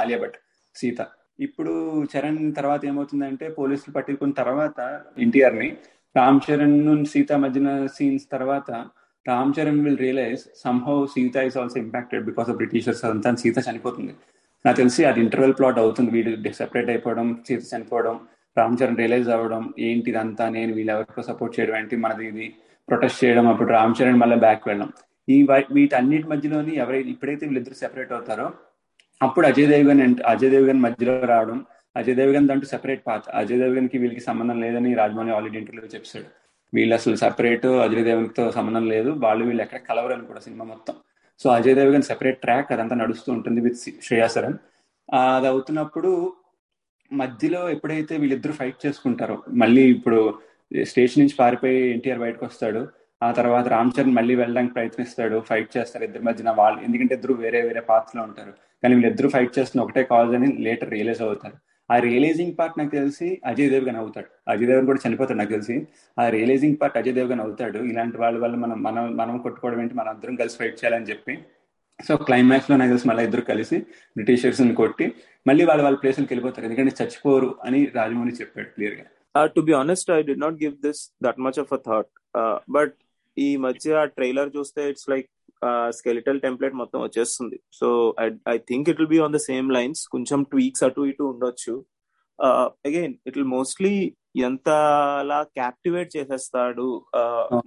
ఆలియా 0.00 0.18
భట్ 0.24 0.38
సీత. 0.80 1.00
ఇప్పుడు 1.46 1.72
చరణ్ 2.12 2.40
తర్వాత 2.58 2.82
ఏమవుతుందంటే 2.90 3.46
పోలీసులు 3.58 3.92
పట్టుకున్న 3.96 4.34
తర్వాత 4.40 4.78
ఎన్టీఆర్ని 5.26 5.68
రామ్ 6.14 6.40
చరణ్ 6.46 7.04
సీత 7.12 7.32
మధ్యన 7.44 7.70
సీన్స్ 7.96 8.26
తర్వాత 8.34 8.70
Ram 9.26 9.52
Charan 9.56 9.80
will 9.84 10.00
realise 10.04 10.42
somehow 10.62 10.96
Sita 11.14 11.36
is 11.48 11.56
also 11.62 11.78
impacted 11.84 12.24
because 12.28 12.48
of 12.50 12.58
Britishers 12.60 13.02
అంతా 13.10 13.30
సీత 13.42 13.58
చనిపోతుంది. 13.68 14.12
నాకు 14.64 14.76
తెలిసి 14.80 15.02
అది 15.10 15.20
ఇంటర్వెల్ 15.24 15.54
ప్లాట్ 15.58 15.78
అవుతుంది. 15.82 16.10
వీడు 16.16 16.52
సెపరేట్ 16.60 16.90
అయిపోవడం 16.94 17.28
సీత 17.46 17.62
చనిపోవడం 17.72 18.16
రామ్ 18.56 18.76
చరణ్ 18.80 18.98
రియలైజ్ 19.02 19.28
అవ్వడం 19.36 19.62
ఏంటి 19.88 20.10
ఇదంతా 20.12 20.44
నేను 20.56 20.72
వీళ్ళెవరికో 20.78 21.22
సపోర్ట్ 21.30 21.54
చేయడం 21.56 21.76
ఏంటి 21.80 21.96
మనది 22.04 22.24
ఇది 22.32 22.46
ప్రొటెస్ట్ 22.88 23.20
చేయడం 23.24 23.46
అప్పుడు 23.52 23.70
రామ్ 23.76 23.94
చరణ్ 23.98 24.20
మళ్ళీ 24.22 24.36
బ్యాక్ 24.46 24.66
వెళ్ళడం. 24.70 24.90
ఈ 25.28 25.36
వీటన్నిటి 25.76 26.26
మధ్యలోని 26.32 26.72
ఎవరైతే 26.82 27.10
ఇప్పుడైతే 27.14 27.44
వీళ్ళిద్దరు 27.48 27.78
సెపరేట్ 27.82 28.12
అవుతారో 28.16 28.46
అప్పుడు 29.22 29.46
అజయ్ 29.46 29.68
దేవ్గన్ 29.68 30.16
అజయ్ 30.26 30.50
దేవ్గన్ 30.50 30.80
మధ్యలో 30.80 31.14
రావడం 31.24 31.64
అజయ్ 31.96 32.16
దేవ్గన్ 32.16 32.48
దాంట్లో 32.48 32.68
సెపరేట్ 32.68 33.02
పాత్ 33.06 33.26
అజయ్ 33.34 33.58
దేవ్గన్కి 33.58 33.98
వీళ్ళకి 33.98 34.20
సంబంధం 34.20 34.60
లేదని 34.60 34.94
రాజమౌళి 34.94 35.30
ఆల్రెడీ 35.30 35.58
ఇంటర్వ్యూలో 35.58 35.88
చెప్పాడు. 35.94 36.28
వీళ్ళు 36.74 36.94
అసలు 36.94 37.16
సెపరేట్ 37.16 37.66
అజయ్ 37.66 38.04
దేవ్గన్తో 38.04 38.50
సంబంధం 38.50 38.88
లేదు. 38.88 39.10
వాళ్ళు 39.10 39.44
వీళ్ళు 39.44 39.62
ఎక్కడ 39.62 39.78
కలవరని 39.78 40.26
కూడా 40.26 40.40
సినిమా 40.40 40.64
మొత్తం. 40.64 40.94
So 41.40 41.50
Ajay 41.50 41.74
Devgan 41.74 42.02
separate 42.02 42.40
track 42.40 42.72
అదంతా 42.72 42.96
నడుస్తూ 42.96 43.32
ఉంటుంది 43.32 43.60
విత్ 43.60 43.76
శ్రేయా 44.02 44.26
సరణ్ 44.26 44.58
అది 45.14 45.46
అవుతున్నప్పుడు 45.46 46.32
మధ్యలో 47.12 47.68
ఎప్పుడైతే 47.68 48.16
వీళ్ళిద్దరు 48.16 48.52
ఫైట్ 48.52 48.86
చేసుకుంటారో 48.86 49.42
మళ్ళీ 49.48 49.82
ఇప్పుడు 49.82 50.38
స్టేషన్ 50.84 51.20
నుంచి 51.22 51.36
పారిపోయి 51.38 51.90
ఎన్టీఆర్ 51.90 52.18
బయటకు 52.18 52.46
వస్తాడు. 52.46 52.88
ఆ 53.22 53.32
తర్వాత 53.32 53.68
రామ్ 53.68 53.90
చరణ్ 53.96 54.14
మళ్ళీ 54.14 54.34
వెళ్ళడానికి 54.34 54.74
ప్రయత్నిస్తాడు 54.74 55.40
ఫైట్ 55.40 55.76
చేస్తారు 55.76 56.04
ఇద్దరి 56.04 56.22
మధ్యన 56.22 56.50
వాళ్ళు. 56.50 56.80
ఎందుకంటే 56.82 57.14
ఇద్దరు 57.14 57.34
వేరే 57.34 57.62
వేరే 57.62 57.80
పాత్రలో 57.80 58.22
లో 58.22 58.28
ఉంటారు. 58.28 58.71
కానీ 58.82 58.94
వీళ్ళిద్దరూ 58.94 59.28
ఫైట్ 59.28 59.58
చేస్తున్న 59.58 59.84
ఒకటే 59.84 60.02
కాజ్ 60.04 60.32
అని 60.38 60.48
లేటర్ 60.66 60.90
రియలైజ్ 60.90 61.22
అవుతారు. 61.22 61.56
ఆ 61.90 61.96
రియలైజింగ్ 61.98 62.54
పార్ట్ 62.58 62.76
నాకు 62.78 62.90
తెలిసి 62.90 63.28
అజయ్ 63.44 63.70
దేవ్గన్ 63.70 63.98
అవుతాడు. 64.02 64.28
అజయ్ 64.50 64.66
దేవ్గన్ 64.66 64.88
కూడా 64.90 65.00
చనిపోతాడు 65.06 65.38
నాకు 65.38 65.52
తెలిసి. 65.56 65.76
ఆ 66.20 66.28
రియలైజింగ్ 66.28 66.76
పార్ట్ 66.82 66.98
అజయ్ 66.98 67.14
దేవ్గన్ 67.14 67.42
అవుతాడు. 67.46 67.78
ఇలాంటి 67.78 68.16
వాళ్ళ 68.16 68.38
వల్ల 68.38 68.56
మనం 68.64 68.82
మనం 68.82 69.16
మనం 69.16 69.38
కొట్టుకోవడం 69.38 69.80
ఏంటి? 69.82 69.94
మనం 69.94 70.08
అందరం 70.08 70.34
కలిసి 70.34 70.58
ఫైట్ 70.58 70.78
చేయాలని 70.80 71.10
చెప్పి. 71.10 71.34
సో 72.06 72.16
క్లైమాక్స్లో 72.16 72.76
నాకు 72.76 72.90
తెలిసి 72.90 73.08
మళ్ళీ 73.08 73.24
ఇద్దరు 73.24 73.42
కలిసి 73.50 73.76
బ్రిటిషర్స్ని 74.16 74.74
కొట్టి 74.74 75.06
మళ్ళీ 75.46 75.64
వాళ్ళ 75.64 75.82
వాళ్ళ 75.82 75.98
ప్లేసులకు 75.98 76.30
వెళ్ళిపోతారు. 76.32 76.64
ఎందుకంటే 76.66 76.92
చచ్చిపోరు 77.00 77.50
అని 77.64 77.80
రాజమౌళి 77.94 78.32
చెప్పాడు 78.32 78.68
క్లియర్గా. 78.68 79.04
To 79.46 79.60
be 79.60 79.72
honest 79.72 80.10
I 80.10 80.22
did 80.22 80.34
not 80.36 80.56
give 80.62 80.74
this 80.86 81.02
that 81.22 81.40
much 81.40 81.60
of 81.60 81.72
a 81.72 81.80
thought 81.88 82.10
but 82.70 82.96
ఈ 83.36 83.56
మధ్య 83.56 84.06
ట్రైలర్ 84.16 84.50
చూస్తే 84.56 84.82
ఇట్స్ 84.90 85.08
లైక్ 85.10 85.28
స్కెలిటల్ 85.98 86.38
టెంప్లెట్ 86.44 86.76
మొత్తం 86.80 86.98
వచ్చేస్తుంది. 87.06 87.56
So 87.78 87.88
I 88.54 88.56
think 88.70 88.88
it 88.92 89.00
will 89.00 89.12
be 89.16 89.20
on 89.26 89.34
the 89.36 89.40
same 89.50 89.68
lines 89.78 90.02
కొంచెం 90.14 90.40
ట్వీక్స్ 90.52 90.84
అటు 90.88 91.04
ఇటు 91.10 91.24
ఉండొచ్చు. 91.32 91.74
అగైన్ 92.88 93.14
ఇట్ 93.28 93.36
విల్ 93.38 93.52
మోస్ట్లీ 93.58 93.94
ఎంతలా 94.48 95.38
క్యాప్టివేట్ 95.58 96.10
చేసేస్తాడు 96.16 96.86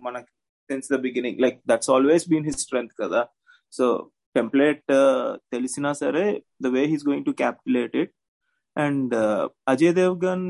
మనకి 0.08 0.32
since 0.70 0.92
the 0.94 0.98
beginning 1.08 1.42
like 1.46 1.58
that's 1.72 1.92
always 1.96 2.26
been 2.32 2.48
his 2.50 2.62
strength 2.66 2.96
కదా. 3.04 3.22
సో 3.74 3.86
టెంప్లెట్ 4.38 4.92
తెలిసినా 5.54 5.92
సరే 6.04 6.24
the 6.64 6.70
way 6.76 6.82
he's 6.92 7.06
going 7.10 7.28
to 7.30 7.34
captivate 7.44 7.96
it 8.04 8.14
and 8.76 9.14
Ajay 9.72 9.94
Devgan 10.00 10.48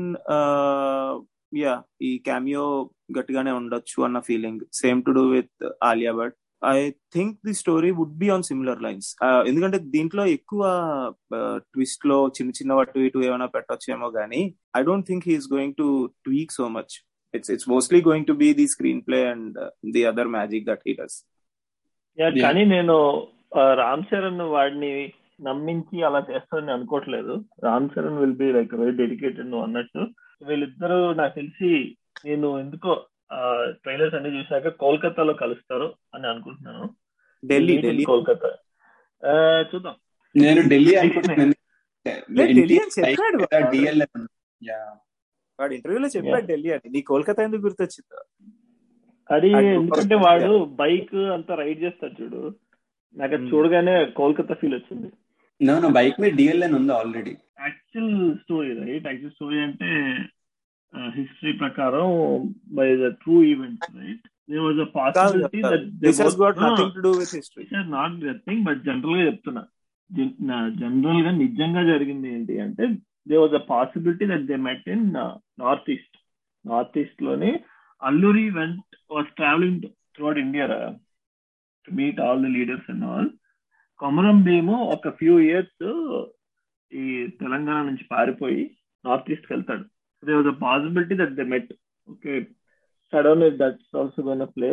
yeah 1.62 1.74
ఈ 2.08 2.10
క్యామియో 2.28 2.64
గట్టిగానే 3.16 3.52
ఉండొచ్చు 3.58 3.98
అన్న 4.06 4.18
feeling 4.28 4.62
same 4.80 5.00
to 5.06 5.10
do 5.18 5.22
with 5.34 5.64
Alia 5.90 6.12
Bhatt 6.20 6.36
I 6.62 6.78
think 7.14 7.34
the 7.46 7.54
story 7.54 7.90
would 7.90 8.16
be 8.18 8.28
on 8.28 8.42
similar 8.42 8.82
lines 8.82 9.08
ఎందుకంటే 9.48 9.78
దీంట్లో 9.94 10.26
ఎక్కువ 10.26 10.62
ట్విస్ట్లో 11.74 12.18
చిన్న 12.28 12.50
చిన్న 12.50 12.72
వాటి 12.72 13.06
ఇటు 13.06 13.24
ఏమైనా 13.24 13.46
పెట్టొచ్చేమో 13.46 14.08
కానీ 14.10 14.42
I 14.76 14.82
don't 14.82 15.06
think 15.06 15.28
he's 15.28 15.52
going 15.52 15.74
to 15.74 15.88
tweak 16.24 16.52
so 16.52 16.66
much 16.68 16.94
it's 17.34 17.50
it's 17.50 17.68
mostly 17.68 18.00
going 18.00 18.26
to 18.26 18.32
be 18.32 18.48
the 18.52 18.66
screen 18.66 19.02
play 19.02 19.20
and 19.28 19.58
the 19.92 20.04
other 20.04 20.28
magic 20.28 20.66
that 20.66 20.84
he 20.86 20.94
does 20.94 21.18
కానీ 22.18 22.64
నేను 22.64 22.96
రామ్ 23.80 24.04
చరణ్ 24.10 24.44
వాడిని 24.56 24.92
నమ్మించి 25.40 25.96
అలా 26.02 26.20
చేస్తానని 26.30 26.72
అనుకోవట్లేదు. 26.72 27.34
Ram 27.64 27.88
Charan 27.94 28.18
will 28.18 28.38
be 28.42 28.48
like 28.52 28.72
very 28.74 28.94
dedicated 28.96 29.50
నువ్వు 29.50 29.64
అన్నట్టు. 29.64 30.02
వీళ్ళిద్దరూ 30.46 30.98
నాకు 31.14 31.34
తెలిసి 31.34 31.70
నేను 32.26 32.48
ఎందుకో 32.58 32.92
ట్రైలర్స్ 33.70 34.14
అన్ని 34.14 34.38
చూసాక 34.38 34.68
కోల్కతాలో 34.68 35.32
కలుస్తారు 35.32 35.94
అని 36.14 36.26
అనుకుంటున్నాను. 36.26 36.96
ఢిల్లీ 37.46 37.80
ఢిల్లీ. 37.80 38.04
కోల్కతా. 38.04 38.56
చూద్దాం. 39.62 39.94
నేను 40.36 40.68
ఢిల్లీ 40.68 40.96
వాడు. 40.96 41.52
ఇంటర్వ్యూలో 45.74 46.08
చెప్పాడు 46.08 46.46
ఢిల్లీ 46.46 46.70
అని. 46.70 46.90
నీ 46.90 47.00
కోల్కతా 47.00 47.42
ఎందుకు 47.42 47.60
గుర్తొచ్చిందా? 47.60 48.22
అది 49.30 49.48
ఎందుకంటే 49.48 50.14
వాడు 50.14 50.64
బైక్ 50.64 51.14
అంతా 51.14 51.54
రైడ్ 51.54 51.82
చేస్తాడు 51.82 52.22
చూడు. 52.22 52.54
నాకు 53.16 53.34
అది 53.34 53.44
చూడగానే 53.44 54.04
కోల్కతా 54.04 54.54
ఫీల్ 54.54 54.74
వచ్చింది. 54.74 55.12
నో 55.62 55.88
బైక్ 55.88 56.20
మీద 56.20 56.32
డిఎల్ఎన్ 56.32 56.74
ఉంది 56.74 56.92
already 56.92 57.36
actual 57.60 58.34
story 58.34 58.78
right 58.78 59.06
actual 59.06 59.30
story 59.30 59.58
అంటే 59.58 60.18
హిస్టరీ 61.16 61.52
ప్రకారం 61.52 62.08
by 62.78 62.86
the 62.96 63.06
true 63.22 63.36
event 63.44 63.84
right 63.98 64.26
there 64.50 64.60
was 64.60 64.80
a 64.80 64.88
possibility 64.98 65.60
that 65.62 65.86
this 66.04 66.20
has 66.22 66.38
got 66.42 66.58
nothing 66.64 66.94
to 66.94 67.00
do 67.00 67.12
with 67.20 67.34
history 67.34 67.62
it's 67.64 67.90
not 67.96 68.14
but 68.68 68.80
జనరల్గా 68.88 69.24
చెప్తున్నా. 69.30 69.62
జనరల్గా 70.80 71.30
నిజంగా 71.44 71.82
జరిగింది 71.82 72.28
ఏంటి 72.28 72.60
అంటే 72.60 72.84
they 73.28 73.36
was 73.36 73.54
a 73.54 73.64
possibility 73.74 74.26
that 74.26 74.46
they 74.46 74.56
met 74.68 74.88
in 74.88 75.06
north 75.58 75.90
east 75.90 76.16
north 76.64 76.98
ఈస్ట్లోని 76.98 77.50
Alluri 78.02 78.50
went 78.50 78.96
was 79.10 79.28
travelling 79.34 79.82
throughout 80.14 80.38
India 80.38 80.66
to 81.88 81.92
meet 81.94 82.20
all 82.20 82.42
the 82.44 82.52
leaders 82.58 82.90
and 82.90 83.04
all 83.04 83.28
Komaram 84.00 84.38
Bheemu 84.44 84.76
ఒక 84.94 85.08
few 85.08 85.38
years 85.38 85.84
ఈ 86.92 87.04
తెలంగాణ 87.40 87.78
నుంచి 87.82 88.04
పారిపోయి 88.04 88.62
నార్త్ 89.04 89.30
ఈస్ట్ 89.30 89.52
వెళ్తాడు. 89.52 89.84
They 90.26 90.34
was 90.34 90.50
a 90.52 90.56
possibility 90.62 91.14
that 91.14 91.34
they 91.34 91.46
met 91.54 91.72
okay 92.08 92.34
sudden 93.12 93.44
that's 93.58 93.90
also 93.96 94.22
gone 94.22 94.46
play 94.54 94.70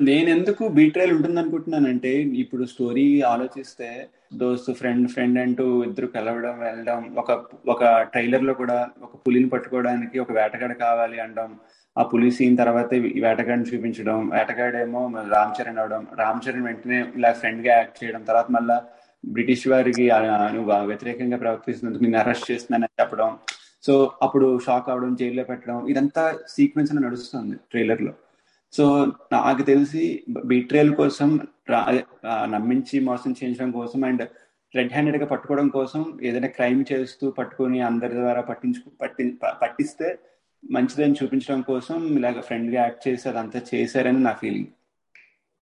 నేను 0.00 0.28
ఎందుకు 0.28 0.64
బీట్రైల్ 0.68 1.12
ఉంటుంది 1.12 1.38
అనుకుంటున్నానంటే 1.40 2.10
ఇప్పుడు 2.42 2.64
story 2.64 3.06
ఆలోచిస్తే 3.30 3.88
దోస్త్ 4.32 4.70
ఫ్రెండ్ 4.72 5.06
ఫ్రెండ్ 5.10 5.38
అంటూ 5.38 5.64
ఇద్దరు 5.84 6.08
కలవడం 6.08 6.54
వెళ్ళడం 6.58 7.00
ఒక 7.18 7.30
ఒక 7.68 7.82
ట్రైలర్లో 8.12 8.54
కూడా 8.54 8.76
ఒక 9.02 9.14
పులిని 9.24 9.48
పట్టుకోవడానికి 9.54 10.16
ఒక 10.18 10.32
వేటగాడు 10.32 10.76
కావాలి 10.84 11.18
అనడం 11.20 11.50
ఆ 11.96 12.02
పులి 12.02 12.28
సీన్ 12.30 12.56
తర్వాత 12.56 12.90
వేటగాడిని 13.24 13.68
చూపించడం 13.70 14.18
వేటగాడేమో 14.28 15.00
రామ్ 15.32 15.54
చరణ్ 15.58 15.80
అవడం 15.82 16.04
రామ్ 16.18 16.42
చరణ్ 16.44 16.66
వెంటనే 16.66 16.98
ఇలా 17.18 17.32
ఫ్రెండ్గా 17.32 17.72
యాక్ట్ 17.76 17.98
చేయడం 18.02 18.22
తర్వాత 18.22 18.48
మళ్ళా 18.50 18.76
బ్రిటిష్ 19.24 19.66
వారికి 19.68 20.04
నువ్వు 20.54 20.72
వ్యతిరేకంగా 20.84 21.38
ప్రవర్తిస్తున్నందుకు 21.38 22.04
నేను 22.04 22.18
అరెస్ట్ 22.18 22.50
చేస్తున్నానని 22.50 22.98
చెప్పడం 23.00 23.30
సో 23.84 23.94
అప్పుడు 24.22 24.46
షాక్ 24.58 24.88
అవడం 24.90 25.12
జైల్లో 25.16 25.44
పెట్టడం 25.44 25.86
ఇదంతా 25.88 26.22
సీక్వెన్స్ 26.48 26.90
అని 26.92 27.02
నడుస్తుంది 27.06 27.56
ట్రైలర్లో. 27.70 28.12
సో 28.72 28.84
నాకు 29.32 29.62
తెలిసి 29.62 30.04
బీట్రేల్ 30.44 30.92
కోసం 30.94 31.28
నమ్మించి 32.50 32.96
మోసం 33.00 33.30
చేయించడం 33.32 33.70
కోసం 33.70 34.00
అండ్ 34.04 34.22
రెడ్ 34.74 34.92
హ్యాండెడ్గా 34.92 35.26
పట్టుకోవడం 35.26 35.68
కోసం 35.68 36.18
ఏదైనా 36.22 36.46
క్రైమ్ 36.48 36.84
చేస్తూ 36.92 37.26
పట్టుకొని 37.30 37.78
అందరి 37.80 38.14
ద్వారా 38.14 38.40
పట్టించు 38.40 38.80
పట్టి 39.00 39.24
పట్టిస్తే 39.62 40.08
మంచిదని 40.62 41.18
చూపించడం 41.22 41.60
కోసం 41.62 41.98
ఇలాగ 42.16 42.40
ఫ్రెండ్గా 42.40 42.78
యాక్ట్ 42.82 43.08
చేసి 43.08 43.28
అదంతా 43.28 43.60
చేశారని 43.74 44.22
నా 44.22 44.32
feeling 44.32 44.70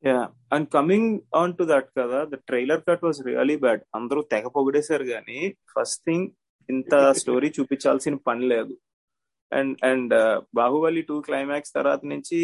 yeah 0.03 0.19
and 0.51 0.67
coming 0.69 1.11
on 1.35 1.53
to 1.53 1.63
that 1.63 1.89
కదా 1.97 2.19
the 2.23 2.39
trailer 2.47 2.81
cut 2.87 3.03
was 3.03 3.19
really 3.27 3.55
bad 3.55 3.83
అందరూ 3.95 4.21
తెగ 4.21 4.47
పొగిడేశారు 4.47 5.03
కానీ 5.03 5.39
ఫస్ట్ 5.73 6.01
థింగ్ 6.05 6.27
ఇంత 6.69 6.95
స్టోరీ 7.21 7.47
చూపించాల్సిన 7.57 8.15
పని 8.27 8.43
లేదు. 8.53 8.73
And 9.51 9.75
and 9.89 10.13
Baahubali 10.59 11.01
two 11.09 11.15
climax 11.27 11.73
తర్వాత 11.77 12.01
నుంచి 12.11 12.39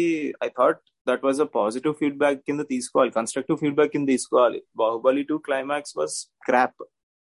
I 0.46 0.48
thought 0.58 0.80
that 1.08 1.24
was 1.26 1.40
a 1.46 1.48
positive 1.58 1.94
feedback 2.00 2.40
కింద 2.48 2.62
తీసుకోవాలి. 2.74 3.12
కన్స్ట్రక్టివ్ 3.18 3.58
ఫీడ్బ్యాక్ 3.62 3.92
కింద 3.96 4.08
తీసుకోవాలి. 4.14 4.60
Baahubali 4.82 5.22
two 5.30 5.38
climax 5.48 5.94
was 6.00 6.16
crap 6.48 6.82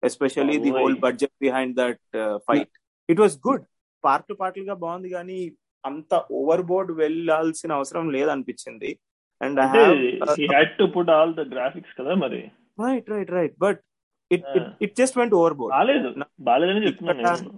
especially 0.03 0.57
the 0.65 0.73
whole 0.79 0.97
budget 1.07 1.35
behind 1.45 1.75
that 1.83 2.03
fight. 2.49 2.73
It 3.09 3.21
was 3.25 3.37
good. 3.49 3.65
Part 4.05 4.33
పార్ట్లుగా 4.41 4.77
బాగుంది 4.85 5.11
కానీ 5.17 5.39
అంత 5.85 6.15
ఓవర్ 6.39 6.63
బోర్డ్ 6.71 6.91
వెళ్ళాల్సిన 7.03 7.71
అవసరం 7.79 8.07
లేదనిపించింది. 8.17 8.91
And 9.41 9.61
had 9.75 10.73
to 10.81 10.87
put 10.95 11.11
all 11.17 11.35
the 11.41 11.45
graphics 11.53 11.95
కదా 12.01 12.15
మరి? 12.25 12.41
Right 12.85 13.09
right 13.15 13.31
right 13.39 13.55
but 13.67 13.81
it 14.31 14.47
it 14.85 14.95
just 15.01 15.19
went 15.19 15.37
over 15.41 15.57
board 15.61 15.75
చెప్తున్నాను 16.89 17.51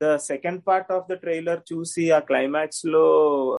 the 0.00 0.08
second 0.30 0.60
part 0.66 0.90
of 0.96 1.08
the 1.10 1.14
trailer 1.22 1.60
చూసి 1.70 2.02
ఆ 2.16 2.18
క్లైమాక్స్లో 2.28 3.04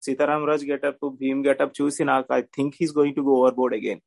సీతారామరాజ్ 0.08 0.66
గెటప్ 0.70 1.06
భీమ్ 1.22 1.42
గెటప్ 1.48 1.74
చూసి 1.80 2.04
నాకు 2.12 2.30
I 2.34 2.42
think 2.58 2.78
he's 2.82 2.94
going 2.98 3.18
to 3.18 3.24
go 3.30 3.34
over 3.40 3.58
board 3.58 3.76
again 3.80 4.02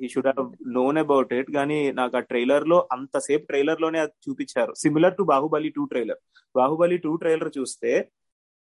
he 0.00 0.08
should 0.12 0.28
have 0.30 0.48
known 0.78 0.98
about 1.02 1.30
it 1.38 1.50
కానీ 1.58 1.78
నాకు 2.00 2.16
ఆ 2.20 2.22
ట్రైలర్లో 2.30 2.78
అంతసేపు 2.96 3.44
ట్రైలర్లోనే 3.50 3.98
అది 4.04 4.14
చూపించారు. 4.26 4.72
Similar 4.82 5.16
to 5.18 5.24
Baahubali 5.32 5.70
two 5.76 5.84
trailer 5.92 6.20
Baahubali 6.54 6.98
two 7.04 7.12
trailer 7.22 7.52
చూస్తే 7.58 7.92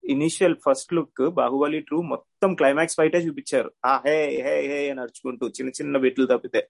initial 0.04 0.58
first 0.66 0.92
look 0.94 1.24
Baahubali 1.40 1.80
two 1.90 1.98
మొత్తం 2.14 2.50
క్లైమాక్స్ 2.60 2.98
ఫైటే 3.00 3.20
చూపించారు. 3.28 3.70
ఆ 3.86 3.94
హే 4.06 4.16
హే 4.48 4.56
హే 4.72 4.80
అని 4.90 4.98
నడుచుకుంటూ 5.02 5.46
చిన్న 5.58 5.70
చిన్న 5.80 5.98
బిట్లు 6.06 6.26
తప్పితే. 6.34 6.62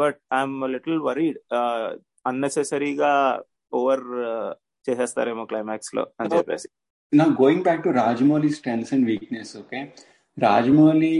బట్ 0.00 0.18
ఐఎమ్ 0.38 0.58
లిటిల్ 0.74 1.00
వరీడ్ 1.08 1.38
అన్నెసెసరీగా 2.30 3.12
ఓవర్ 3.80 4.06
చేసేస్తారేమో 4.88 5.42
క్లైమాక్స్లో 5.50 6.04
అని 6.20 6.30
చెప్పేసి. 6.36 6.68
నా 7.12 7.24
going 7.42 7.66
back 7.66 7.84
to 7.84 7.90
Rajamouli 8.02 8.50
strengths 8.56 8.92
and 8.94 9.06
weakness 9.10 9.52
okay 9.60 9.80
Rajamouli 10.38 11.10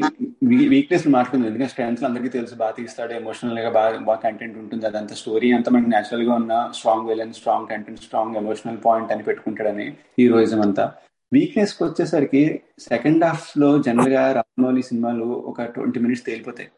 weakness 0.72 1.06
మాట్లాడుతుంది 1.14 1.48
ఎందుకంటే 1.48 1.72
స్ట్రెంగ్స్ 1.72 2.04
అందరికీ 2.08 2.30
తెలుసు. 2.36 2.54
బాగా 2.60 2.74
తీస్తాడు 2.78 3.12
ఎమోషనల్గా 3.20 3.70
బాగా 3.78 3.98
బాగా 4.08 4.20
కంటెంట్ 4.24 4.56
ఉంటుంది. 4.62 4.84
అదంతా 4.90 5.14
స్టోరీ 5.20 5.48
అంతా 5.56 5.70
మనకి 5.74 5.90
నేచురల్గా 5.94 6.32
ఉన్న 6.40 6.54
strong 6.78 7.08
villain 7.10 7.34
strong 7.38 7.70
content 7.72 8.02
strong 8.06 8.38
emotional 8.42 8.78
point 8.86 9.12
అని 9.14 9.26
పెట్టుకుంటాడని 9.28 9.86
హీరోయిజం 10.20 10.62
అంతా. 10.66 10.84
వీక్నెస్కి 11.32 11.82
వచ్చేసరికి 11.86 12.42
సెకండ్ 12.90 13.24
హాఫ్లో 13.28 13.70
జనరల్గా 13.88 14.22
రాజమౌళి 14.38 14.84
సినిమాలు 14.90 15.26
ఒక 15.50 15.66
ట్వంటీ 15.74 15.98
మినిట్స్ 16.04 16.24
తేలిపోతాయి. 16.28 16.70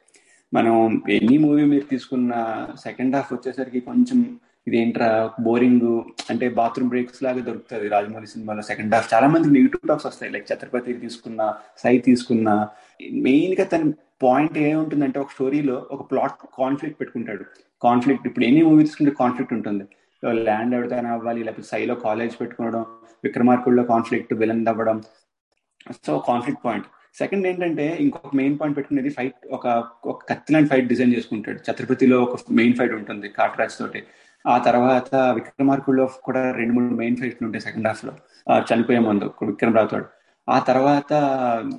మనం 0.54 1.02
ఎన్ని 1.10 1.38
మూవీ 1.38 1.64
మీరు 1.64 1.84
తీసుకున్న 1.84 2.32
సెకండ్ 2.80 3.16
హాఫ్ 3.16 3.32
వచ్చేసరికి 3.32 3.80
కొంచెం 3.80 4.38
ఇదేంట్రా 4.68 5.30
బోరింగ్ 5.40 6.02
అంటే 6.30 6.48
బాత్రూమ్ 6.48 6.90
బ్రేక్స్ 6.90 7.22
లాగా 7.22 7.40
దొరుకుతుంది 7.40 7.88
రాజమౌళి 7.88 8.26
సినిమాలో 8.26 8.62
సెకండ్ 8.62 8.94
హాఫ్. 8.94 9.14
చాలా 9.14 9.28
మంది 9.28 9.48
నెగిటివ్ 9.50 9.88
టాక్స్ 9.88 10.06
వస్తాయి. 10.06 10.32
లైక్ 10.32 10.52
ఛత్రపతి 10.52 10.92
తీసుకున్న 10.92 11.54
సై 11.78 11.98
తీసుకున్న. 11.98 12.68
మెయిన్గా 13.12 13.64
తన 13.64 13.92
పాయింట్ 14.22 14.58
ఏముంటుందంటే 14.58 15.18
ఒక 15.20 15.30
స్టోరీలో 15.30 15.86
ఒక 15.90 16.10
ప్లాట్ 16.10 16.36
కాన్ఫ్లిక్ట్ 16.58 17.00
పెట్టుకుంటాడు. 17.00 17.44
కాన్ఫ్లిక్ట్ 17.82 18.26
ఇప్పుడు 18.26 18.44
ఎన్ని 18.44 18.62
మూవీ 18.62 18.84
తీసుకుంటే 18.84 19.14
కాన్ఫ్లిక్ట్ 19.18 19.54
ఉంటుంది. 19.54 19.84
ల్యాండ్ 20.26 20.74
ఎవరితోనే 20.74 21.08
అవ్వాలి 21.08 21.44
లేకపోతే 21.44 21.68
సైలో 21.68 21.94
కాలేజ్ 21.94 22.40
పెట్టుకోవడం 22.40 22.84
విక్రమార్కుల్లో 23.24 23.82
కాన్ఫ్లిక్ట్ 23.82 24.34
విలన్ 24.34 24.66
అవ్వడం. 24.66 25.02
So 26.06 26.18
conflict 26.28 26.64
point. 26.64 26.86
సెకండ్ 27.14 27.46
ఏంటంటే 27.46 27.96
ఇంకొక 28.00 28.36
మెయిన్ 28.36 28.58
పాయింట్ 28.58 28.76
పెట్టుకునేది 28.76 29.08
ఫైట్ 29.08 29.46
ఒక 29.50 29.84
ఒక 30.04 30.28
కత్తి 30.28 30.52
లాంటి 30.52 30.68
ఫైట్ 30.68 30.86
డిజైన్ 30.86 31.16
చేసుకుంటాడు. 31.16 31.70
ఛత్రపతిలో 31.70 32.22
ఒక 32.22 32.38
మెయిన్ 32.50 32.74
ఫైట్ 32.74 32.92
ఉంటుంది 32.92 33.28
కాట్రాజ్ 33.28 33.78
తోటి. 33.78 34.02
ఆ 34.48 34.58
తర్వాత 34.58 35.14
విక్రమార్కుల్లో 35.14 36.06
కూడా 36.06 36.52
రెండు 36.52 36.72
మూడు 36.72 36.94
మెయిన్ 36.94 37.16
ఫైట్లు 37.16 37.46
ఉంటాయి 37.46 37.62
సెకండ్ 37.62 37.86
హాఫ్లో. 37.86 38.12
చనిపోయే 38.58 38.98
ముందు 38.98 39.30
విక్రమ్ 39.42 39.76
రాథోడ్. 39.76 40.04
ఆ 40.50 40.58
తర్వాత 40.58 41.12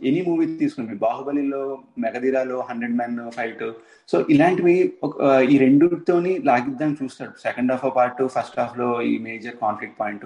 ఎనీ 0.03 0.25
మూవీ 0.27 0.45
తీసుకుంది 0.45 0.95
బాహుబలిలో 0.95 1.83
మెగధీరాలో 1.99 2.59
హండ్రెడ్ 2.69 2.93
మ్యాన్ 2.93 3.31
ఫైట్ 3.31 3.71
సో 4.07 4.25
ఇలాంటివి 4.29 4.93
ఒక- 5.03 5.39
ఈ 5.39 5.57
రెండుతోని 5.57 6.37
లాగిద్దాం 6.37 6.97
చూస్తాడు. 7.03 7.31
సెకండ్ 7.31 7.71
హాఫ్ 7.71 7.95
పార్ట్ 7.95 8.27
ఫస్ట్ 8.27 8.59
హాఫ్లో 8.59 9.01
ఈ 9.01 9.17
మేజర్ 9.17 9.55
కాన్ఫ్లిక్ట్ 9.61 9.99
పాయింట్ 9.99 10.25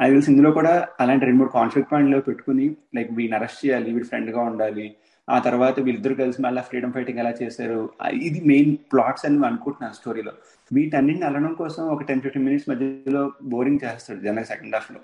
అది 0.00 0.12
తెలిసి 0.12 0.28
ఇందులో 0.30 0.50
కూడా 0.52 0.72
అలాంటి 1.00 1.24
రెండు 1.26 1.40
మూడు 1.40 1.52
కాన్ఫ్లిక్ట్ 1.58 1.90
పాయింట్లు 1.92 2.18
పెట్టుకుని 2.28 2.66
లైక్ 2.96 3.10
వీడిని 3.18 3.36
అరెస్ట్ 3.38 3.60
చేయాలి 3.64 3.88
వీడి 3.94 4.08
ఫ్రెండ్గా 4.08 4.40
ఉండాలి 4.50 4.86
ఆ 5.28 5.36
తర్వాత 5.38 5.76
వీళ్ళిద్దరు 5.80 6.14
కలిసి 6.14 6.38
మళ్ళీ 6.42 6.62
ఫ్రీడమ్ 6.68 6.92
ఫైటింగ్ 6.92 7.20
ఎలా 7.22 7.32
చేశారు 7.42 7.80
ఇది 8.28 8.40
మెయిన్ 8.50 8.72
ప్లాట్స్ 8.92 9.26
అని 9.26 9.46
అనుకుంటున్నాను 9.46 9.96
స్టోరీలో. 9.98 10.32
వీటన్నిటిని 10.70 11.26
అలడం 11.28 11.54
కోసం 11.54 11.82
ఒక 11.94 12.02
టెన్ 12.02 12.22
ఫిఫ్టీన్ 12.24 12.44
మినిట్స్ 12.44 12.68
మధ్యలో 12.70 13.22
బోరింగ్ 13.52 13.82
చేస్తాడు 13.84 14.20
జనరల్ 14.20 14.48
సెకండ్ 14.52 14.74
హాఫ్లో 14.74 15.00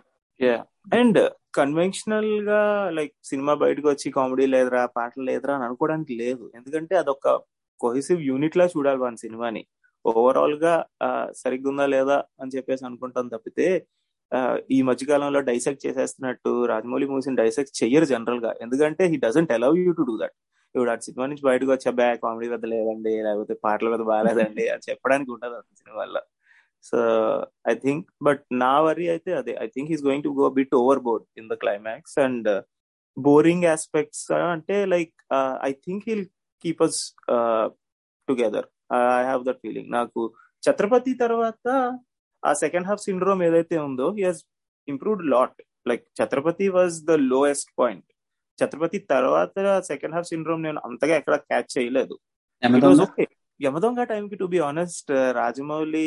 అండ్ 0.93 1.21
కన్వెన్షనల్గా 1.55 2.61
లైక్ 2.97 3.15
సినిమా 3.25 3.55
బయటకు 3.55 3.89
వచ్చి 3.89 4.09
కామెడీ 4.11 4.47
లేదురా 4.47 4.83
పాటలు 4.97 5.25
లేదురా 5.31 5.55
అని 5.55 5.65
అనుకోవడానికి 5.65 6.13
లేదు. 6.17 6.45
ఎందుకంటే 6.55 6.95
అదొక 6.97 7.29
కొహెసివ్ 7.81 8.21
యూనిట్ 8.23 8.57
లా 8.57 8.67
చూడాలి 8.77 9.01
మన 9.05 9.17
సినిమాని. 9.25 9.63
ఓవరాల్గా 10.05 10.75
సరిగ్గా 11.43 11.71
ఉందా 11.71 11.87
లేదా 11.87 12.19
అని 12.43 12.53
చెప్పేసి 12.57 12.83
అనుకుంటాం 12.87 13.29
తప్పితే 13.29 13.67
ఈ 14.77 14.79
మధ్యకాలంలో 14.89 15.41
డైసెక్ట్ 15.49 15.83
చేసేస్తున్నట్టు 15.87 16.51
రాజమౌళి 16.73 17.07
మూవీస్ని 17.11 17.37
డైసెక్ట్ 17.43 17.75
చెయ్యరు 17.81 18.07
జనరల్గా. 18.13 18.51
ఎందుకంటే 18.65 19.05
he 19.13 19.17
doesn't 19.27 19.53
allow 19.57 19.73
you 19.83 19.93
to 19.99 20.05
do 20.11 20.15
that 20.23 20.37
ఇప్పుడు 20.75 20.91
ఆ 20.93 20.97
సినిమా 21.07 21.27
నుంచి 21.31 21.45
బయటకు 21.49 21.71
వచ్చా 21.75 21.91
బ్యా 21.99 22.09
కామెడీ 22.25 22.49
పెద్ద 22.55 22.65
లేదండి 22.73 23.13
లేకపోతే 23.27 23.55
పాటల 23.65 23.89
పెద్ద 23.93 24.05
బాగాలేదండి 24.11 24.65
అని 24.73 24.87
చెప్పడానికి 24.89 25.31
ఉండదు 25.37 25.55
అసలు 25.61 25.77
సినిమాల్లో. 25.83 26.23
సో 26.85 26.99
ఐ 27.71 27.75
థింక్ 27.85 28.05
బట్ 28.27 28.43
నా 28.65 28.73
వరి 28.87 29.07
అయితే 29.15 29.31
అదే. 29.41 29.55
I 29.65 29.67
think 29.77 29.91
is 29.95 30.03
going 30.09 30.25
to 30.27 30.33
go 30.41 30.49
bit 30.59 30.75
over 30.81 31.01
board 31.07 31.25
in 31.41 31.49
the 31.53 31.57
climax 31.63 32.17
and 32.27 32.49
boring 33.17 33.67
aspects 33.75 34.27
అంటే 34.55 34.77
like 34.95 35.15
I 35.69 35.73
think 35.87 36.05
he'll 36.09 36.27
keep 36.65 36.83
us 36.89 37.01
together 38.29 38.69
I 39.21 39.25
have 39.31 39.43
that 39.49 39.61
feeling 39.65 39.91
నాకు 39.99 40.21
ఛత్రపతి 40.63 41.13
తర్వాత 41.25 41.67
ఆ 42.45 42.53
సెకండ్ 42.53 42.87
హాఫ్ 42.87 43.03
సిండ్రోమ్ 43.03 43.43
ఏదైతే 43.43 43.79
ఉందో 43.79 44.11
he 44.11 44.23
has 44.23 44.43
improved 44.89 45.25
lot 45.27 45.63
like 45.89 46.05
Chatrapathi 46.23 46.69
was 46.69 47.05
the 47.05 47.11
lowest 47.11 47.71
point 47.79 48.07
Chatrapathi 48.59 48.99
తర్వాత 48.99 49.81
second 49.81 50.15
half 50.15 50.27
syndrome 50.27 50.63
నేను 50.63 50.81
అంతగా 50.85 51.17
ఎక్కడ 51.17 51.37
క్యాచ్ 51.37 51.79
చేయలేదు. 51.79 52.15
యమదొంగ? 53.61 54.03
టైంకి 54.05 54.37
టు 54.37 54.45
బి 54.45 54.59
ఆనెస్ట్ 54.59 55.11
రాజమౌళి 55.33 56.07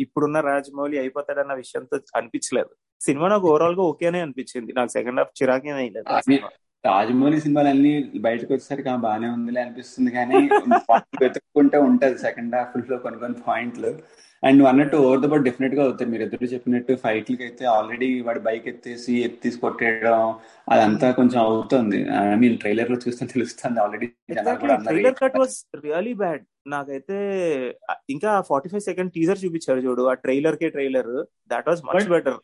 ఇప్పుడున్న 0.00 0.40
రాజమౌళి 0.40 0.98
అయిపోతాడన్న 0.98 1.54
విషయంతో 1.54 1.96
అనిపించలేదు. 2.16 2.72
సినిమా 3.00 3.28
నాకు 3.28 3.46
ఓవరాల్గా 3.48 3.82
ఓకేనే 3.82 4.20
అనిపించింది. 4.20 4.72
నాకు 4.72 4.88
సెకండ్ 4.88 5.20
హాఫ్ 5.20 5.42
చిరాకే 5.42 5.70
అయ్యలేదు 5.70 6.06
సినిమా. 6.20 6.50
రాజమౌళి 6.84 7.36
సినిమాలు 7.42 7.68
అన్ని 7.72 7.92
బయటకు 8.24 8.50
వచ్చేసరికి 8.52 8.88
ఆ 8.92 8.96
బాగానే 9.04 9.28
ఉందిలే 9.36 9.60
అనిపిస్తుంది 9.64 10.10
కానీ 10.16 10.38
వెతుక్కుంటే 11.22 11.78
ఉంటది 11.88 12.16
సెకండ్ 12.24 12.54
హాఫ్లో 12.58 12.96
కొన్ని 13.04 13.18
కొన్ని 13.22 13.38
పాయింట్లు. 13.48 13.90
అండ్ 14.42 14.56
నువ్వు 14.58 14.68
అన్నట్టు 14.70 14.96
ఓవర్ 15.06 15.20
ద 15.24 15.26
బోర్డ్ 15.32 15.44
డెఫినెట్గా 15.48 15.82
అవుతాయి. 15.86 16.08
మీరు 16.12 16.22
ఎదురు 16.26 16.46
చెప్పినట్టు 16.52 16.92
ఫైట్లకి 17.02 17.44
అయితే 17.48 17.64
ఆల్రెడీ 17.74 18.08
వాడి 18.28 18.40
బైక్ 18.46 18.64
ఎత్తేసి 18.72 19.12
ఎత్తేసి 19.26 19.58
కొట్టేయడం 19.64 20.22
అదంతా 20.68 21.08
కొంచెం 21.18 21.40
అవుతుంది. 21.50 22.00
ఐ 22.32 22.36
మీన్ 22.42 22.56
ట్రైలర్లో 22.62 22.98
చూస్తే 23.04 23.26
తెలుస్తుంది. 23.34 23.80
Already 23.84 24.08
trailer 24.88 25.16
cut 25.22 25.38
was 25.42 25.54
really 25.84 26.14
bad 26.22 26.42
నాకైతే 26.74 27.18
ఇంకా 28.14 28.32
ఫార్టీ 28.50 28.70
ఫైవ్ 28.72 28.84
సెకండ్ 28.90 29.14
టీజర్ 29.18 29.42
చూపించారు 29.44 29.80
చూడు. 29.86 30.02
ఆ 30.12 30.16
trailer 30.24 30.58
K 30.62 30.70
trailer 30.78 31.12
that 31.54 31.68
was 31.70 31.82
much 31.88 31.94
But- 32.00 32.12
better 32.16 32.40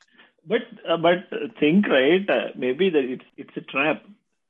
but 0.47 0.69
but 1.07 1.27
think 1.61 1.89
right 1.99 2.31
maybe 2.65 2.87
that 2.97 3.11
it's 3.17 3.33
it's 3.43 3.61
trap 3.73 4.05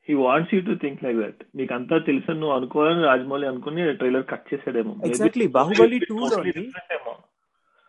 he 0.08 0.14
wants 0.14 0.54
you 0.54 0.60
to 0.60 0.74
think 0.74 1.04
like 1.04 1.18
that 1.18 1.42
నీకు 1.54 1.74
అంతా 1.74 1.98
తెలుసు 1.98 2.32
నువ్వు 2.32 2.56
అనుకోవాలని 2.56 3.02
రాజమౌళి 3.02 3.46
అనుకుని 3.46 3.94
ట్రైలర్ 3.94 4.24
కట్ 4.30 4.54
చేసాడేమో 4.54 4.96
Exactly. 5.06 5.50
బాహుబలి 5.50 5.96
it's 5.96 6.12
2 6.12 6.18
totally 6.18 6.36
లోని- 6.36 6.52
different 6.52 6.92
ఏమో. 6.92 7.14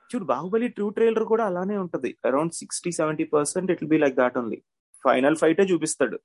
చూడు 0.09 0.23
బాహుబలి 0.23 0.67
టూ 0.67 0.89
ట్రైలర్ 0.89 1.23
కూడా 1.23 1.45
అలానే 1.45 1.77
ఉంటది. 1.77 2.17
Around 2.25 2.53
sixty 2.53 2.91
seventy 2.91 3.23
percent 3.23 3.71
it 3.71 3.85
be 3.85 3.97
like 3.97 4.15
that 4.15 4.37
only 4.37 4.61
final 5.05 5.35
ఫైటే 5.35 5.63
చూపిస్తాడు 5.63 6.19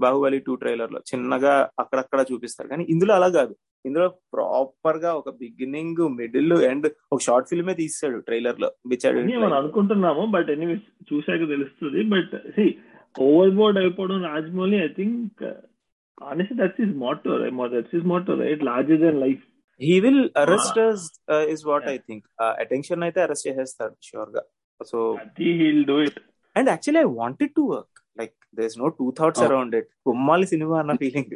బాహుబలి 0.00 0.38
టూ 0.38 0.54
ట్రైలర్లో 0.54 1.00
చిన్నగా 1.00 1.68
అక్కడక్కడ 1.78 2.24
చూపిస్తాడు. 2.32 2.68
కానీ 2.68 2.86
ఇందులో 2.88 3.14
అలా 3.14 3.28
కాదు. 3.28 3.56
ఇందులో 3.86 4.08
ప్రాపర్గా 4.08 5.14
ఒక 5.14 5.30
బిగినింగ్ 5.30 6.08
మిడిల్ 6.08 6.52
అండ్ 6.52 6.90
ఒక 7.12 7.20
షార్ట్ 7.20 7.48
ఫిల్మే 7.48 7.74
తీస్తాడు 7.74 8.18
ట్రైలర్లో 8.18 8.70
మనం 9.38 9.52
అనుకుంటున్నాము 9.52 10.26
బట్ 10.26 10.50
ఎనీవేస్ 10.50 11.14
చూశాక 11.14 11.48
తెలుస్తుంది. 11.48 12.02
బట్ 12.04 12.34
సి 13.16 13.22
ఓవర్ 13.26 13.52
బోర్డ్ 13.58 13.78
అయిపోవడం 13.78 14.20
Rajamouli 14.28 14.78
I 14.82 14.90
think 14.96 15.42
honest 16.22 16.54
that's 16.60 16.80
his 16.84 16.94
motto 17.02 17.32
that's 17.74 17.94
his 17.94 18.06
motto 18.06 18.34
right 18.42 18.62
larger 18.68 19.00
than 19.02 19.20
life 19.20 19.42
he 19.80 19.96
will 20.04 20.22
arrest 20.42 20.78
is 21.50 21.64
what 21.66 21.86
I 21.88 21.98
think 22.06 22.24
attention 22.62 23.04
అయితే 23.06 23.20
అరెస్ట్ 23.22 23.48
చేసేస్తాడు 23.48 23.96
షూర్గా. 24.02 24.42
సో 24.80 24.98
అది 25.22 25.50
he'll 25.60 25.84
do 25.90 25.96
it 26.06 26.18
and 26.56 26.68
actually 26.70 27.02
I 27.02 27.10
wanted 27.18 27.52
to 27.56 27.64
work 27.72 27.98
like 28.16 28.36
there 28.58 28.76
no 28.78 28.88
two 29.00 29.06
thoughts 29.18 29.42
Oh. 29.42 29.48
Around 29.48 29.74
it 29.80 29.90
కుమ్మాలి 30.06 30.46
సినిమా 30.52 30.76
అన్న 30.82 30.94
feeling 31.02 31.34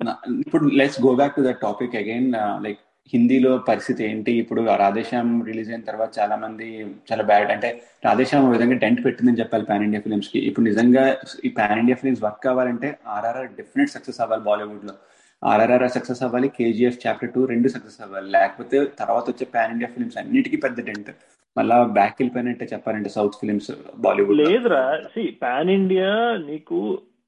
నా- 0.00 0.18
ఇప్పుడు 0.44 0.64
let's 0.80 1.00
go 1.02 1.10
back 1.16 1.34
to 1.36 1.42
that 1.46 1.60
topic 1.64 1.94
again 1.96 2.28
like 2.66 2.80
హిందీలో 3.12 3.52
పరిస్థితి 3.68 4.02
ఏంటి? 4.08 4.32
ఇప్పుడు 4.42 4.60
రాధేశ్యామ్ 4.82 5.32
రిలీజ్ 5.48 5.70
అయిన 5.72 5.84
తర్వాత 5.88 6.10
చాలా 6.18 6.36
మంది 6.42 6.66
చాలా 7.08 7.24
బ్యాడ్ 7.30 7.50
అంటే 7.54 7.68
రాధేశ్యామ్ 8.06 8.44
ఒక 8.46 8.52
విధంగా 8.56 8.76
టెంట్ 8.84 9.00
పెట్టిందని 9.06 9.40
చెప్పాలి 9.40 9.64
పాన్ 9.70 9.84
ఇండియా 9.86 10.02
ఫిల్మ్స్కి. 10.06 10.40
ఇప్పుడు 10.48 10.66
నిజంగా 10.70 11.04
ఈ 11.46 11.50
పాన్ 11.58 11.80
ఇండియా 11.82 11.96
ఫిల్మ్స్ 12.02 12.22
వర్క్ 12.26 12.42
కావాలంటే 12.48 12.90
ఆర్ఆర్ఆర్ 13.16 13.50
డెఫినెట్ 13.60 13.94
సక్సెస్ 13.96 14.20
అవ్వాలి 14.24 14.44
బాలీవుడ్లో 14.48 14.94
ఆర్ఆర్ఆర్ 15.42 15.94
సక్సెస్ 15.96 16.22
అవ్వాలి 16.26 16.48
కేజీఎఫ్ 16.56 17.02
చాప్టర్ 17.04 17.32
టూ 17.34 17.42
రెండు 17.52 17.68
సక్సెస్ 17.74 18.00
అవ్వాలి. 18.06 18.28
లేకపోతే 18.36 18.78
తర్వాత 19.02 19.24
వచ్చే 19.32 19.46
పాన్ 19.54 19.72
ఇండియా 19.74 19.90
ఫిల్మ్స్ 19.94 20.18
అన్నిటికీ 20.22 20.58
పెద్ద 20.64 20.80
డెంట్ 20.88 21.12
మళ్ళా 21.56 21.76
బ్యాక్ 21.98 22.18
వెళ్ళిపోయినట్టే 22.20 22.66
చెప్పాలంటే 22.72 23.10
సౌత్ 23.14 23.38
ఫిల్మ్స్ 23.40 23.70
బాలీవుడ్ 24.04 24.40
లేదురా. 24.40 24.82
సి 25.14 25.22
పాన్ 25.44 25.72
ఇండియా 25.78 26.10
నీకు 26.50 26.78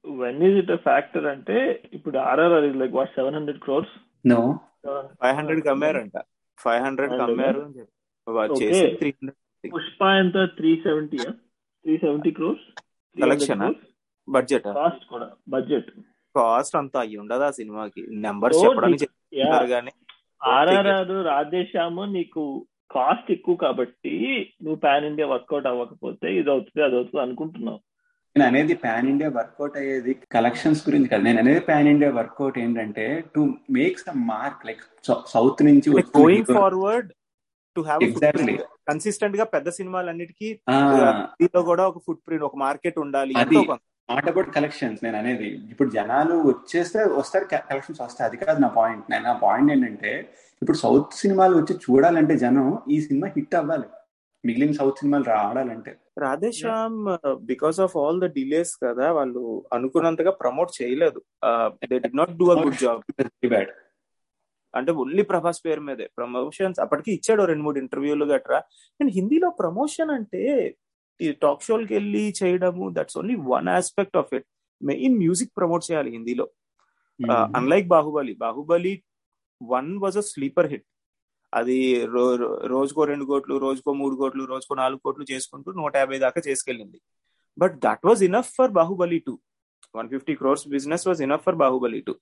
వెన్ 0.05 0.43
ఈజ్ 0.49 0.59
ఇట్ 0.61 0.71
ఫ్యాక్టర్ 0.87 1.27
అంటే 1.33 1.57
ఇప్పుడు 1.97 2.17
RRR 2.29 2.67
is 2.69 2.79
like 2.81 2.95
what 2.99 3.11
seven 3.17 3.37
hundred 3.39 3.59
crores 3.65 3.93
no 4.33 4.39
five 4.83 5.35
hundred 5.37 5.61
కమ్మారంట. 5.65 6.17
Five 6.57 6.81
hundred 6.83 7.11
hundred 7.11 7.59
Pushpa 9.63 10.03
ఎంత? 10.21 10.37
Three 10.57 10.71
seventy 10.75 11.17
three 11.85 11.97
seventy 11.97 12.31
crores 12.31 12.65
ఆ? 13.63 13.69
బడ్జెట్ 14.27 14.67
కాస్ట్ 14.67 15.05
కూడా. 15.05 15.27
Budget 15.49 15.89
cost 16.35 16.75
అంత 16.75 16.97
అయ్యి 16.97 17.17
ఉండదు 17.17 17.43
ఆ 17.43 17.51
సినిమాకి? 17.51 18.01
నెంబర్స్ 18.17 18.59
చెప్పడానికి 18.65 19.03
చెప్తున్నారు 19.03 19.67
కానీ. 19.67 19.91
ఆర్ఆర్ఆర్ 20.41 21.25
రాధేశ్యామ్ 21.25 22.13
నీకు 22.13 22.43
కాస్ట్ 22.91 23.31
ఎక్కువ 23.31 23.55
కాబట్టి 23.55 24.13
నువ్వు 24.63 24.75
పాన్ 24.75 25.05
ఇండియా 25.05 25.27
వర్కౌట్ 25.27 25.67
అవ్వకపోతే 25.67 26.27
ఇది 26.39 26.51
అవుతుంది 26.51 26.81
అది 26.85 26.95
అవుతుంది 26.95 27.21
అనుకుంటున్నావు. 27.21 27.79
నేను 28.35 28.45
అనేది 28.49 28.75
పాన్ 28.83 29.07
ఇండియా 29.09 29.29
వర్కౌట్ 29.35 29.75
అయ్యేది 29.79 30.13
కలెక్షన్స్ 30.35 30.79
గురించి 30.85 31.09
కాదు. 31.09 31.23
నేను 31.27 31.39
అనేది 31.41 31.61
పాన్ 31.67 31.89
ఇండియా 31.91 32.09
వర్కౌట్ 32.19 32.55
ఏంటంటే 32.63 33.05
to 33.35 33.41
make 33.77 33.97
some 34.05 34.21
mark 34.31 34.63
like 34.69 34.81
south 35.33 35.61
నుంచి 35.67 35.89
going 36.21 36.49
forward 36.57 37.09
to 37.75 37.81
have 37.89 38.01
Exactly. 38.07 38.55
కన్సిస్టెంట్గా 38.89 39.45
పెద్ద 39.53 39.69
సినిమాలన్నిటికీ 39.77 40.47
కూడా 41.71 41.83
ఒక 41.91 41.99
ఫుట్ 42.05 42.21
ప్రింట్ 42.25 42.45
ఒక 42.49 42.57
మార్కెట్ 42.65 42.97
ఉండాలి. 43.05 43.33
నాట్ 44.09 44.27
అబౌట్ 44.31 44.49
కలెక్షన్స్ 44.55 44.99
నేను 45.03 45.17
అనేది 45.21 45.49
ఇప్పుడు 45.73 45.89
జనాలు 45.97 46.35
వచ్చేస్తే 46.49 47.01
వస్తారు 47.19 47.45
కలెక్షన్స్ 47.69 48.01
వస్తాయి. 48.05 48.25
అది 48.29 48.37
కాదు 48.41 48.59
నా 48.65 48.69
పాయింట్ 48.79 49.05
నేను 49.11 49.25
నా 49.29 49.35
పాయింట్ 49.45 49.71
ఏంటంటే 49.75 50.11
ఇప్పుడు 50.61 50.77
సౌత్ 50.83 51.19
సినిమాలు 51.21 51.55
వచ్చి 51.59 51.73
చూడాలంటే 51.85 52.35
జనం 52.43 52.67
ఈ 52.95 52.97
సినిమా 53.07 53.27
హిట్ 53.37 53.55
అవ్వాలి. 53.61 53.87
మిగిలిన 54.43 54.73
సౌత్ 54.79 54.99
సినిమాలు 55.01 55.25
రావాలంటే. 55.35 55.93
Radhe Shyam 56.17 56.97
because 57.45 57.79
of 57.79 57.97
all 57.97 58.19
the 58.21 58.27
delays 58.33 58.73
కదా 58.83 59.11
వాళ్ళు 59.11 59.41
అనుకున్నంతగా 59.73 60.31
ప్రమోట్ 60.31 60.71
చేయలేదు. 60.81 61.19
They 61.89 61.99
did 61.99 62.11
not 62.17 62.33
do 62.41 62.47
a 62.51 62.55
good 62.63 62.79
job 62.83 63.01
అంటే 64.73 64.91
ఓన్లీ 65.01 65.23
ప్రభాస్ 65.31 65.59
పేరు 65.65 65.81
మీదే. 65.81 66.05
ప్రమోషన్స్ 66.17 66.79
అప్పటికి 66.79 67.11
ఇచ్చాడు 67.11 67.43
రెండు 67.43 67.63
మూడు 67.63 67.79
ఇంటర్వ్యూలు 67.79 68.25
గట్రా. 68.25 68.59
అండ్ 68.99 69.11
హిందీలో 69.11 69.49
ప్రమోషన్ 69.49 70.11
అంటే 70.11 70.43
టాక్ 71.41 71.63
షోలకి 71.63 71.93
వెళ్ళి 71.93 72.33
చేయడము 72.43 72.85
that's 72.93 73.17
only 73.17 73.35
one 73.35 73.67
aspect 73.69 74.17
of 74.17 74.33
it 74.33 74.47
main 74.81 75.17
music 75.17 75.51
promote 75.57 75.83
చేయాలి 75.91 76.11
హిందీలో. 76.11 76.45
Unlike 77.59 77.87
Baahubali. 77.87 78.33
Baahubali 78.35 79.03
one 79.61 79.91
was 79.97 80.17
a 80.17 80.25
sleeper 80.31 80.69
hit 80.71 80.87
అది 81.59 81.77
రో 82.13 82.23
రోజుకో 82.73 83.01
రెండు 83.11 83.25
కోట్లు 83.31 83.55
రోజుకో 83.65 83.93
మూడు 84.01 84.15
కోట్లు 84.21 84.43
రోజుకో 84.53 84.75
నాలుగు 84.81 85.01
కోట్లు 85.05 85.25
చేసుకుంటూ 85.31 85.71
నూట 85.81 85.93
యాభై 86.01 86.19
దాకా 86.25 86.41
చేసుకెళ్ళింది. 86.47 86.99
But 87.57 87.75
that 87.85 88.05
was 88.09 88.23
enough 88.29 88.51
for 88.57 88.73
Baahubali 88.79 89.19
two 89.27 89.33
one 89.99 90.09
fifty 90.13 90.35
crores 90.41 90.65
business 90.75 91.05
was 91.09 91.21
enough 91.27 91.45
for 91.47 91.59
Baahubali 91.63 92.01
two 92.07 92.15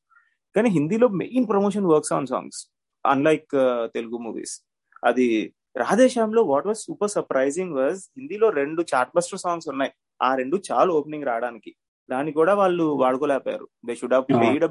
కానీ 0.55 0.69
హిందీలో 0.77 1.09
main 1.23 1.47
promotion 1.51 1.89
works 1.93 2.13
on 2.17 2.29
songs 2.33 2.61
unlike 3.05 3.53
Telugu 3.95 4.17
movies 4.25 4.55
అది 5.09 5.27
రాధేశ్యామ్లో 5.81 6.41
what 6.51 6.65
was 6.69 6.79
super 6.87 7.11
surprising 7.17 7.73
was 7.81 8.01
హిందీలో 8.17 8.47
రెండు 8.61 8.81
చార్ట్ 8.91 9.13
బస్టర్ 9.17 9.41
సాంగ్స్ 9.45 9.67
ఉన్నాయి. 9.73 9.91
ఆ 10.27 10.29
రెండు 10.39 10.57
చాలు 10.67 10.91
opening 10.99 11.27
రావడానికి. 11.29 11.71
దాన్ని 12.09 12.31
కూడా 12.39 12.53
వాళ్ళు 12.61 12.85
వాడుకోలేకపోయారు. 13.03 13.67
They 13.87 13.93
should 13.99 14.15
have 14.15 14.25
played 14.33 14.65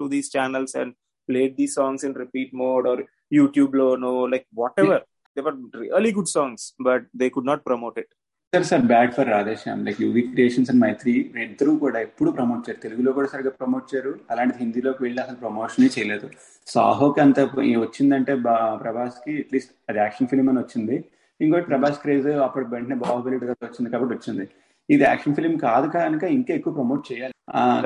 to 0.00 0.06
these 0.14 0.28
channels 0.36 0.74
and 0.80 0.92
played 1.28 1.54
these 1.60 1.74
songs 1.80 2.04
in 2.08 2.16
repeat 2.24 2.52
mode 2.62 2.86
or 2.90 3.02
YouTube 3.38 3.76
లోనో 3.80 4.14
like 4.32 4.46
whatever 4.84 5.04
they 5.36 5.42
were 5.46 5.56
really 5.82 6.12
good 6.18 6.32
songs 6.38 6.66
but 6.88 7.06
they 7.22 7.28
could 7.36 7.50
not 7.52 7.64
promote 7.70 7.98
it 8.02 8.12
sir 8.52 8.64
sir 8.70 8.82
bad 8.90 9.12
for 9.16 9.28
Radhe Shyam 9.34 9.82
like 9.86 10.00
UV 10.04 10.22
Creations 10.32 10.70
and 10.70 10.80
Mythri 10.84 11.12
ఇద్దరు 11.44 11.70
కూడా 11.84 11.98
ఎప్పుడు 12.06 12.30
promote 12.38 12.64
చేయరు. 12.66 12.80
తెలుగులో 12.82 13.12
కూడా 13.18 13.28
సరిగ్గా 13.32 13.52
promote 13.60 13.86
చేయరు. 13.92 14.12
అలాంటి 14.32 14.54
హిందీలోకి 14.62 15.00
వెళ్ళి 15.04 15.20
అసలు 15.22 15.38
ప్రమోషన్ 15.44 15.88
చేయలేదు. 15.94 16.26
సాహోకి 16.74 17.20
అంత 17.24 17.40
వచ్చిందంటే 17.84 18.34
ప్రభాస్కి 18.82 19.34
అట్లీస్ట్ 19.42 19.72
అది 19.90 20.00
యాక్షన్ 20.04 20.30
ఫిల్మ్ 20.32 20.50
అని 20.52 20.60
వచ్చింది. 20.64 20.98
ఇంకోటి 21.40 21.66
ప్రభాస్ 21.70 21.98
క్రేజ్ 22.02 22.28
అప్పుడు 22.46 22.64
వెంటనే 22.74 22.98
బాహుబలి 23.04 23.38
వచ్చింది 23.66 23.88
కాబట్టి 23.94 24.14
వచ్చింది. 24.16 24.44
ఇది 24.88 25.02
యాక్షన్ 25.10 25.36
ఫిల్మ్ 25.38 25.56
కాదు 25.66 25.86
కనుక 25.96 26.24
ఇంకా 26.38 26.52
ఎక్కువ 26.58 26.72
ప్రమోట్ 26.78 27.04
చేయాలి. 27.12 27.34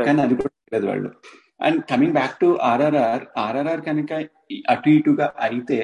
కానీ 0.07 0.21
అది 0.27 0.35
కూడా 0.41 0.53
చేయలేదు 0.57 0.87
వాళ్ళు. 0.93 1.11
And 1.61 1.81
coming 1.91 2.17
back 2.19 2.35
to 2.43 2.49
RRR 2.71 3.25
RRR 3.45 3.83
కనుక 3.89 4.13
అటు 4.75 4.89
ఇటుగా 4.97 5.27
అయితే 5.47 5.79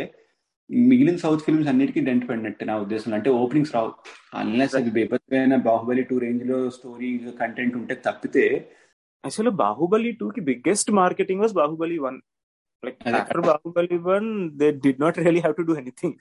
మిగిలిన 0.70 1.18
సౌత్ 1.22 1.44
ఫిల్మ్స్ 1.46 1.70
అన్నిటికీ 1.72 2.00
డెంట్ 2.08 2.26
పడినట్టు 2.28 2.64
నా 2.68 2.74
ఉద్దేశంలో. 2.85 3.16
అంటే 3.18 3.30
ఓపెనింగ్స్ 3.42 3.74
రావు. 3.76 3.90
అన్లెస్ 4.40 4.76
అది 4.80 4.90
బేబత్మైన 4.98 5.56
బాహుబలి 5.68 6.04
టూ 6.11 6.18
రేంజ్లో 6.24 6.58
స్టోరీ 6.76 7.11
కంటెంట్ 7.40 7.76
ఉంటే 7.76 7.94
తప్పితే 8.06 8.44
అసలు 9.24 9.50
బాహుబలి 9.62 10.12
టూ 10.20 10.28
కి 10.37 10.40
biggest 10.48 10.90
marketing 11.00 11.42
was 11.44 11.54
Baahubali 11.61 11.98
one 12.06 12.18
like 12.82 13.02
after 13.18 13.42
Baahubali 13.50 13.98
one 14.08 14.28
they 14.61 14.68
did 14.85 15.02
not 15.04 15.18
really 15.20 15.40
have 15.40 15.56
to 15.58 15.64
do 15.68 15.74
anything 15.82 16.16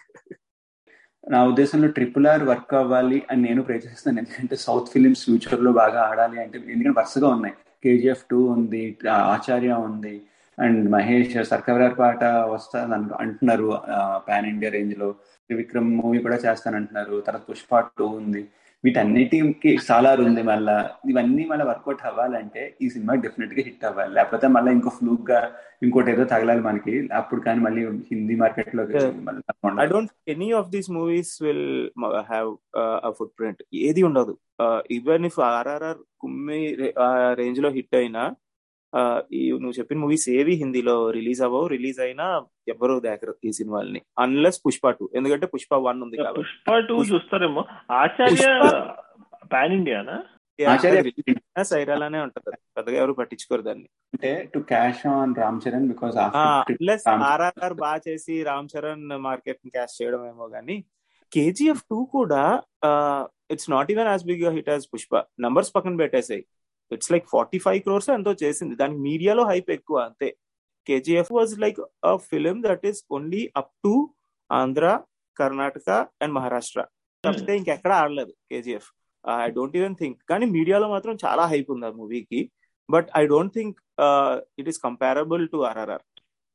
నా 1.24 1.40
ఉద్దేశంలో 1.50 1.88
ట్రిపుల్ 1.98 2.28
ఆర్ 2.28 2.44
వర్క్ 2.44 2.74
అవ్వాలి 2.80 3.20
అని 3.32 3.42
నేను 3.48 3.62
ప్రయత్నిస్తాను 3.68 4.20
ఎందుకంటే 4.22 4.56
సౌత్ 4.66 4.92
ఫిలిమ్స్ 4.94 5.24
ఫ్యూచర్లో 5.26 5.72
బాగా 5.82 6.00
ఆడాలి 6.10 6.38
అంటే 6.44 6.58
ఎందుకంటే 6.74 6.98
వరుసగా 7.00 7.28
ఉన్నాయి. 7.30 7.56
కేజీఎఫ్ 7.84 8.26
టూ 8.32 8.40
ఉంది 8.56 8.82
ఆచార్య 9.34 9.74
ఉంది 9.88 10.16
అండ్ 10.58 10.82
మహేష్ 10.90 11.36
సర్కవరార్ 11.52 11.96
పాట 12.00 12.24
వస్తాను 12.54 12.96
అంటున్నారు 13.24 13.68
పాన్ 14.28 14.50
ఇండియా 14.54 14.72
రేంజ్లో 14.72 15.10
త్రివిక్రమ్ 15.50 15.90
మూవీ 16.00 16.20
కూడా 16.26 16.38
చేస్తానంటున్నారు 16.46 17.16
తర్వాత 17.28 17.44
పుష్ప 17.50 17.80
టూ 17.98 18.06
ఉంది. 18.22 18.42
వీటన్నిటికి 18.86 19.72
సాలార్ 19.88 20.22
ఉంది 20.28 20.44
మళ్ళా. 20.44 20.78
ఇవన్నీ 21.10 21.44
మళ్ళీ 21.50 21.66
వర్కౌట్ 21.66 22.06
అవ్వాలంటే 22.10 22.62
ఈ 22.82 22.88
సినిమా 22.90 23.14
డెఫినెట్గా 23.26 23.64
హిట్ 23.68 23.86
అవ్వాలి. 23.90 24.12
లేకపోతే 24.14 24.48
మళ్ళీ 24.56 24.72
ఇంకో 24.78 24.92
ఫ్లూక్గా 25.00 25.42
ఇంకోటి 25.84 26.12
ఏదో 26.12 26.24
తగలాలి 26.24 26.62
మనకి. 26.62 26.94
అప్పుడు 27.20 27.42
కానీ 27.42 27.62
మళ్ళీ 27.62 27.84
హిందీ 28.10 28.36
మార్కెట్లో 28.36 28.84
I 29.84 29.88
don't 29.94 30.12
any 30.28 30.50
of 30.60 30.70
these 30.70 30.90
movies 30.92 31.34
will 31.44 31.90
have 32.32 32.50
footprint 33.40 33.62
ఏది 33.74 34.04
ఉండదు. 34.10 34.36
ఈవెన్ 34.92 35.26
ఇఫ్ 35.26 35.40
ఆర్ఆర్ఆర్ 35.40 36.02
కుమ్మి 36.20 36.62
రేంజ్లో 37.42 37.70
హిట్ 37.78 37.96
అయినా 37.96 38.24
నువ్వు 38.96 39.72
చెప్పిన 39.72 39.98
మూవీస్ 39.98 40.30
ఏవి 40.30 40.54
హిందీలో 40.54 41.12
రిలీజ్ 41.12 41.42
అవ్వవు 41.42 41.68
రిలీజ్ 41.68 42.00
అయినా 42.00 42.46
ఎవరు 42.68 43.00
దేకరు 43.00 43.36
ఈ 43.46 43.52
సినిమాల్ని 43.52 44.02
అన్లెస్ 44.20 44.62
పుష్ప 44.68 44.90
టూ 44.90 45.10
ఎందుకంటే 45.16 45.46
పుష్ప 45.46 45.74
వన్ 45.74 46.02
ఉంది 46.02 46.18
పుష్ప 46.38 46.78
టూ 46.78 47.04
చూస్తారేమో. 47.04 47.66
ఆచార్య 47.92 48.48
పాన్ 49.54 49.74
ఇండియానా 49.74 50.24
సైరాలానే 51.64 52.20
ఉంటది 52.20 52.58
పెద్దగా 52.78 52.98
ఎవరు 52.98 53.14
పట్టించుకోరు 53.14 53.62
దాన్ని. 53.62 53.84
అంటే 53.84 54.50
to 54.54 54.60
cash 54.60 55.08
on 55.08 55.36
Ram 55.36 55.62
Charan 55.68 55.88
because 55.88 56.16
plus 56.70 57.08
RRR 57.08 57.74
బాగా 57.74 58.02
చేసి 58.08 58.44
రామ్ 58.44 58.68
చరణ్ 58.78 59.18
మార్కెట్ని 59.18 59.72
క్యాష్ 59.72 60.02
చేయడం 60.02 60.28
ఏమో 60.28 60.48
గానీ 60.48 60.86
కేజీఎఫ్ 61.32 61.84
టూ 61.92 62.06
కూడా 62.06 62.62
it's 63.52 63.70
not 63.70 63.92
even 63.92 64.08
as 64.08 64.26
big 64.26 64.44
hit 64.50 64.70
as 64.70 64.88
Pushpa. 64.94 65.24
Numbers 65.40 65.76
పక్కన 65.76 65.96
పెట్టేసాయి. 65.96 66.46
It's 66.96 67.12
like 67.14 67.28
forty 67.34 67.60
five 67.66 67.80
crores 67.86 68.10
ఎంతో 68.18 68.34
చేసింది. 68.44 68.74
దానికి 68.82 69.02
మీడియాలో 69.10 69.44
హైప్ 69.52 69.70
ఎక్కువ 69.78 69.98
అంతే. 70.10 70.30
KGF 70.88 71.32
was 71.38 71.54
like 71.64 71.80
a 72.12 72.14
film 72.30 72.58
that 72.68 72.86
is 72.90 73.00
only 73.18 73.42
up 73.62 73.74
to 73.86 73.94
Andhra 74.50 74.86
Karnataka 75.38 75.90
and 76.24 76.34
Maharashtra 76.38 76.82
తప్పితే 77.24 77.54
ఇంకెక్కడ 77.60 77.92
ఆడలేదు 78.04 78.34
KGF 78.52 78.90
I 79.46 79.50
don't 79.58 79.76
even 79.80 79.96
think 80.02 80.18
కానీ 80.32 80.46
మీడియాలో 80.56 80.88
మాత్రం 80.94 81.16
చాలా 81.26 81.44
హైప్ 81.52 81.70
ఉంది 81.74 81.88
ఆ 81.90 81.92
మూవీకి 82.00 82.40
but 82.90 83.10
I 83.20 83.24
don't 83.34 83.54
think 83.58 83.78
it 84.62 84.70
is 84.72 84.80
comparable 84.88 85.44
to 85.54 85.60
RRR 85.70 86.06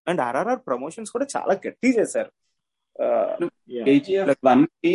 and 0.06 0.20
RRR 0.26 0.60
promotions 0.68 1.12
కూడా 1.14 1.26
చాలా 1.34 1.54
గట్టి 1.66 1.88
చేశారు. 1.98 2.30
కేజీఎఫ్ 3.86 4.42
వన్కి 4.48 4.94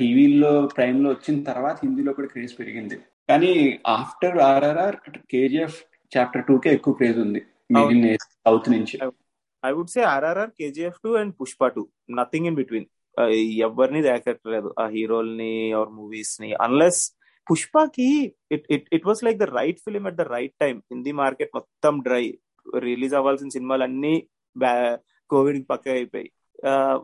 టీవీలో 0.00 0.52
ప్రైమ్లో 0.76 1.08
వచ్చిన 1.14 1.36
తర్వాత 1.50 1.76
హిందీలో 1.84 2.12
కూడా 2.18 2.28
క్రేజ్ 2.34 2.54
పెరిగింది. 2.60 2.98
కానీ 3.28 3.52
after 3.98 4.36
RRR 4.50 4.96
KGF 5.32 5.78
chapter 6.12 6.44
two 6.48 6.54
కే 6.64 6.70
ఎక్కువ 6.76 6.94
క్రేజ్ 6.98 7.18
ఉంది. 7.24 7.40
మిగిలిన 7.74 8.14
సౌత్ 8.44 8.68
నుంచి. 8.74 8.96
I 9.62 9.70
would 9.76 9.92
say 9.94 10.02
RRR 10.14 10.52
KGF 10.60 10.98
two 11.04 11.10
and 11.20 11.32
Pushpa 11.40 11.68
two. 11.76 11.82
Nothing 12.20 12.48
in 12.50 12.58
between 12.60 12.88
ఎవరిని 13.66 14.00
దేకట్లేదు 14.08 14.68
ఆ 14.82 14.84
హీరోల్ని 14.96 15.54
ఆర్ 15.78 15.92
మూవీస్ని 16.00 16.50
unless 16.66 17.02
పుష్పకి 17.46 18.10
it 18.54 18.66
it 18.74 18.88
it 18.96 19.06
was 19.08 19.22
like 19.26 19.38
the 19.44 19.46
right 19.58 19.80
film 19.86 20.04
at 20.10 20.18
the 20.20 20.26
right 20.34 20.54
time 20.62 20.76
Hindi 20.92 21.12
market 21.22 21.52
మొత్తం 21.58 21.94
డ్రై 22.06 22.24
రిలీజ్ 22.88 23.14
అవ్వాల్సిన 23.20 23.50
సినిమాలు 23.56 23.84
అన్ని 23.88 24.14
కోవిడ్ 25.30 25.64
పక్క 25.70 25.88
అయిపోయి 25.96 26.28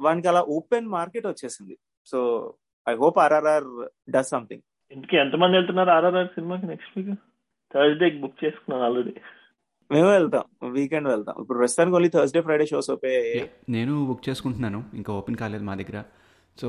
వానికి 0.05 0.29
అలా 0.33 0.43
ఓపెన్ 0.57 0.87
మార్కెట్ 0.97 1.27
వచ్చేసింది. 1.33 1.75
So 2.11 2.19
I 2.87 2.95
hope 3.03 3.19
RRR 3.25 3.69
does 4.15 4.33
something 4.35 4.65
ఇంటికి 4.93 5.17
ఎంతమంది 5.17 5.57
వెళ్తున్నారు 5.59 5.91
ఆర్ఆర్ఆర్ 5.91 6.35
సినిమాకి 6.35 6.67
నెక్స్ట్ 6.67 6.93
వీక్ 6.97 7.15
థర్స్డే 7.75 8.09
బుక్ 8.23 8.45
చేసుకున్నాను 8.45 8.85
ఆల్రెడీ 8.89 9.15
మేము 9.91 10.09
వెళ్తాం 10.17 10.45
వీకెండ్ 10.77 11.09
వెళ్తాం. 11.09 11.35
ఇప్పుడు 11.43 11.59
ప్రస్తుతానికి 11.59 11.97
only 11.97 12.11
Thursday 12.15 12.41
Friday 12.41 12.67
shows 12.67 12.91
open 12.95 13.13
నేను 13.77 14.05
బుక్ 14.11 14.23
చేసుకుంటున్నాను. 14.29 14.85
ఇంకా 14.95 15.13
ఓపెన్ 15.19 15.37
కాలేదు 15.43 15.65
మా 15.65 15.75
దగ్గర. 15.81 15.99
సో 16.61 16.69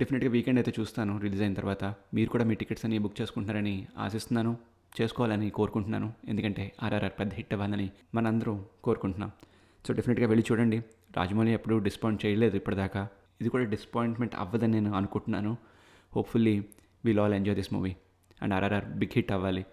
డెఫినెట్గా 0.00 0.30
వీకెండ్ 0.30 0.58
అయితే 0.60 0.72
చూస్తాను 0.78 1.18
రిలీజ్ 1.24 1.42
అయిన 1.42 1.54
తర్వాత. 1.54 1.84
మీరు 2.16 2.28
కూడా 2.30 2.44
మీ 2.50 2.54
టికెట్స్ 2.54 2.84
అన్ని 2.84 2.98
బుక్ 3.04 3.16
చేసుకుంటున్నారని 3.20 3.86
ఆశిస్తున్నాను. 4.06 4.52
చేసుకోవాలని 4.98 5.50
కోరుకుంటున్నాను. 5.50 6.12
ఎందుకంటే 6.28 6.72
ఆర్ఆర్ఆర్ 6.82 7.16
పెద్ద 7.20 7.32
హిట్ 7.38 7.54
అవ్వాలని 7.54 7.88
మనందరం 8.16 8.64
కోరుకుంటున్నాం. 8.86 9.30
సో 9.86 9.94
డెఫినెట్గా 9.94 10.28
వెళ్ళి 10.28 10.44
చూడండి. 10.50 10.78
రాజమౌళి 11.18 11.52
ఎప్పుడు 11.58 11.76
డిస్పాయింట్ 11.88 12.26
చేయలేదు 12.26 12.56
ఇప్పటిదాకా. 12.56 13.08
ఇది 13.40 13.48
కూడా 13.54 13.64
డిసప్పాయింట్మెంట్ 13.64 14.34
అవ్వదని 14.44 14.74
నేను 14.80 14.96
అనుకుంటున్నాను. 15.00 15.56
Hopefully 16.14 16.56
we'll 17.04 17.18
all 17.18 17.34
enjoy 17.34 17.56
this 17.56 17.72
movie 17.72 17.96
and 18.42 18.54
RRR 18.54 18.84
big 18.84 19.10
hit 19.12 19.32
అవ్వాలి. 19.32 19.66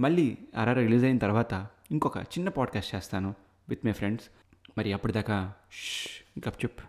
మళ్ళీ 0.00 0.38
ఆర్ఆర్ 0.56 0.78
రిలీజ్ 0.78 1.04
అయిన 1.04 1.18
తర్వాత 1.18 1.66
ఇంకొక 1.90 2.18
చిన్న 2.18 2.48
పాడ్కాస్ట్ 2.48 2.94
చేస్తాను 2.94 3.34
విత్ 3.68 3.86
మై 3.86 3.92
ఫ్రెండ్స్ 3.92 4.26
మరి 4.78 4.92
అప్పటిదాకా 4.92 5.52
గప్చుప్. 6.48 6.80